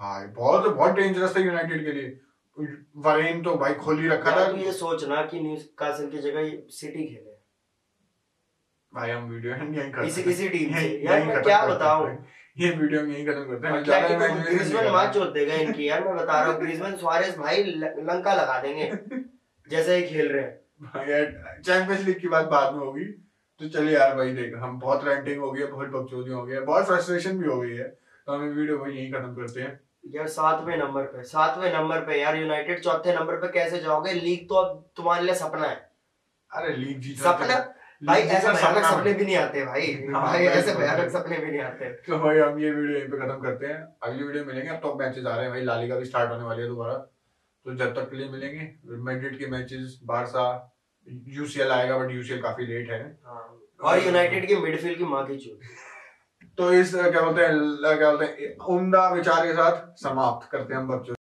भाई 0.00 0.26
बहुत 0.26 0.66
बहुत 0.66 0.92
डेंजरस 0.92 1.36
था 1.36 1.40
यूनाइटेड 1.40 1.84
के 1.84 1.92
लिए। 1.92 2.18
वरेन 2.98 3.42
तो 3.42 3.54
भाई 3.56 3.74
खोल 3.76 4.00
ही 4.00 4.08
रखा 4.08 4.36
था। 4.36 4.46
ये 4.58 4.72
सोचना 4.74 5.22
कि 5.26 5.40
न्यूकासल 5.40 6.08
की 6.10 6.18
जगह 6.18 6.50
सिटी 6.70 7.06
खेले। 7.06 7.38
भाई 8.92 9.10
हम 9.10 9.28
वीडियो 9.30 9.54
यहीं 9.54 9.90
खत्म 9.92 10.04
इसी 10.04 10.22
इसी 10.30 10.48
टीम 10.48 10.74
से। 10.74 10.86
यार 11.04 11.24
मैं 11.24 11.42
क्या 11.42 11.64
बताऊँ? 11.66 12.06
ये 12.56 12.70
वीडियो 12.72 13.04
यहीं 13.06 13.26
खत्म 13.26 13.44
करते 13.44 13.68
हैं। 13.68 13.82
ज़्यादा 13.84 14.08
imagination 14.08 14.46
ग्रीजमैन 14.46 14.90
मार 14.92 15.12
करना। 15.12 15.30
देगा 15.32 15.54
इनकी 15.56 15.88
यार 15.88 16.04
मैं 16.04 16.16
बता 16.16 16.40
रहा 16.40 16.52
हूँ 16.52 16.60
ग्रीजमैन 16.60 16.96
सुआरेज 16.96 17.36
भाई 17.36 17.62
लंका 17.64 18.34
लगा 18.34 18.60
देंगे 18.62 18.90
जैसे 19.68 19.96
ही 19.96 20.02
खेल 20.08 20.28
रहे 20.28 20.42
हैं। 20.42 20.58
भाई 20.82 21.10
यार 21.10 21.60
चैंपियंस 21.64 22.04
लीग 22.06 22.20
की 22.20 22.28
बात 22.28 22.46
बाद 22.48 22.74
में 22.74 22.80
होगी। 22.80 23.04
तो 23.60 23.68
चलिए 23.68 23.94
यार 23.94 24.14
भाई 24.16 24.32
देख 24.34 24.54
हम 24.58 24.78
बहुत 24.80 25.04
रेंटिंग 25.04 25.40
हो 25.40 25.50
गई 25.52 25.60
है 25.60 25.66
बहुत 25.66 25.88
बकचोदी 25.90 26.30
हो 26.30 26.44
गई 26.44 26.54
है 26.54 26.60
बहुत 26.64 26.86
फ्रस्ट्रेशन 26.86 27.38
भी 27.38 27.48
हो 27.48 27.60
गई 27.60 27.76
है। 27.76 27.88
तो 28.26 28.32
हम 28.32 28.48
वीडियो 28.50 28.78
को 28.78 28.86
यहीं 28.86 29.10
खत्म 29.12 29.34
करते 29.34 29.60
हैं। 29.60 29.78
यार 30.04 30.26
सातवें 30.28 30.76
नंबर 30.76 31.02
पे 31.04 31.22
सातवें 31.22 31.72
नंबर 31.72 32.00
पे 32.06 32.20
यार 32.20 32.36
यूनाइटेड 32.36 32.80
चौथे 32.82 33.14
नंबर 33.14 33.36
पे 33.36 33.48
कैसे 33.52 33.78
जाओगे? 33.80 34.12
लीग 34.12 34.48
तो 34.48 34.54
अब 34.54 34.90
तुम्हारे 34.96 35.24
लिए 35.24 35.34
सपना 35.34 35.66
है। 35.66 35.76
अरे 36.52 36.74
लीग 36.76 37.00
जीतना 37.00 37.32
सपना? 37.32 37.58
भाई 38.02 38.20
ऐसे 38.20 38.48
भयानक 38.48 38.84
सपने 38.84 39.12
भी 39.12 39.24
नहीं 39.24 39.36
आते 39.36 39.64
भाई। 39.64 39.92
हाँ, 40.12 40.22
भाई 40.22 40.44
ऐसे 40.46 40.74
भयानक 40.74 41.10
सपने 41.10 41.38
भी 41.38 41.50
नहीं 41.50 41.60
आते। 41.60 41.90
तो 42.06 42.18
भाई 42.18 42.38
हम 42.38 42.58
ये 42.58 42.70
वीडियो 42.70 42.98
यहीं 42.98 43.08
पे 43.08 43.18
खत्म 43.18 43.40
करते 43.42 43.66
हैं। 43.66 43.80
अगली 44.02 44.24
वीडियो 44.24 44.44
मिलेंगे 44.44 44.70
अब 44.70 44.76
तो 44.76 44.94
मैचेस 44.94 45.26
आ 45.26 45.34
रहे 45.34 45.44
हैं 45.44 45.50
भाई। 45.50 45.62
लालिगा 45.62 45.96
भी 45.96 46.04
स्टार्ट 46.04 46.30
होने 46.30 46.44
वाली 46.44 46.62
है 46.62 46.68
दोबारा। 46.68 46.94
तो 47.66 47.74
जब 47.74 47.94
तक 47.94 48.10
के 48.10 48.16
लिए 48.16 48.28
मिलेंगे। 48.28 48.72
मैड्रिड 49.04 49.38
के 49.38 49.46
मैचेस 49.46 49.98
बारसा 50.04 50.46
यूसीएल 51.28 51.72
आएगा 51.72 51.98
बट 51.98 52.10
यूसीएल 52.10 52.40
काफ़ी 52.42 52.66
लेट 52.66 52.90
है। 52.90 53.02
हाँ। 53.26 53.60
और 53.82 54.04
यूनाइटेड 54.06 54.46
की 54.48 54.56
मिडफील्ड 54.56 54.98
की 54.98 55.04
माँ 55.04 55.26
की 55.26 55.36
चूत। 55.38 55.60
तो 56.60 56.72
इस, 56.72 56.94
क्या 56.94 57.20
बोलते 57.20 57.42
हैं, 57.42 57.98
क्या 57.98 58.10
बोलते 58.10 58.24
हैं, 58.24 58.56
उमदा 58.68 59.08
विचार 59.10 59.46
के 59.46 59.52
साथ 59.52 60.02
समाप्त 60.02 60.50
करते 60.50 60.74
हैं 60.74 60.80
हम 60.80 60.88
बच्चों 60.88 61.14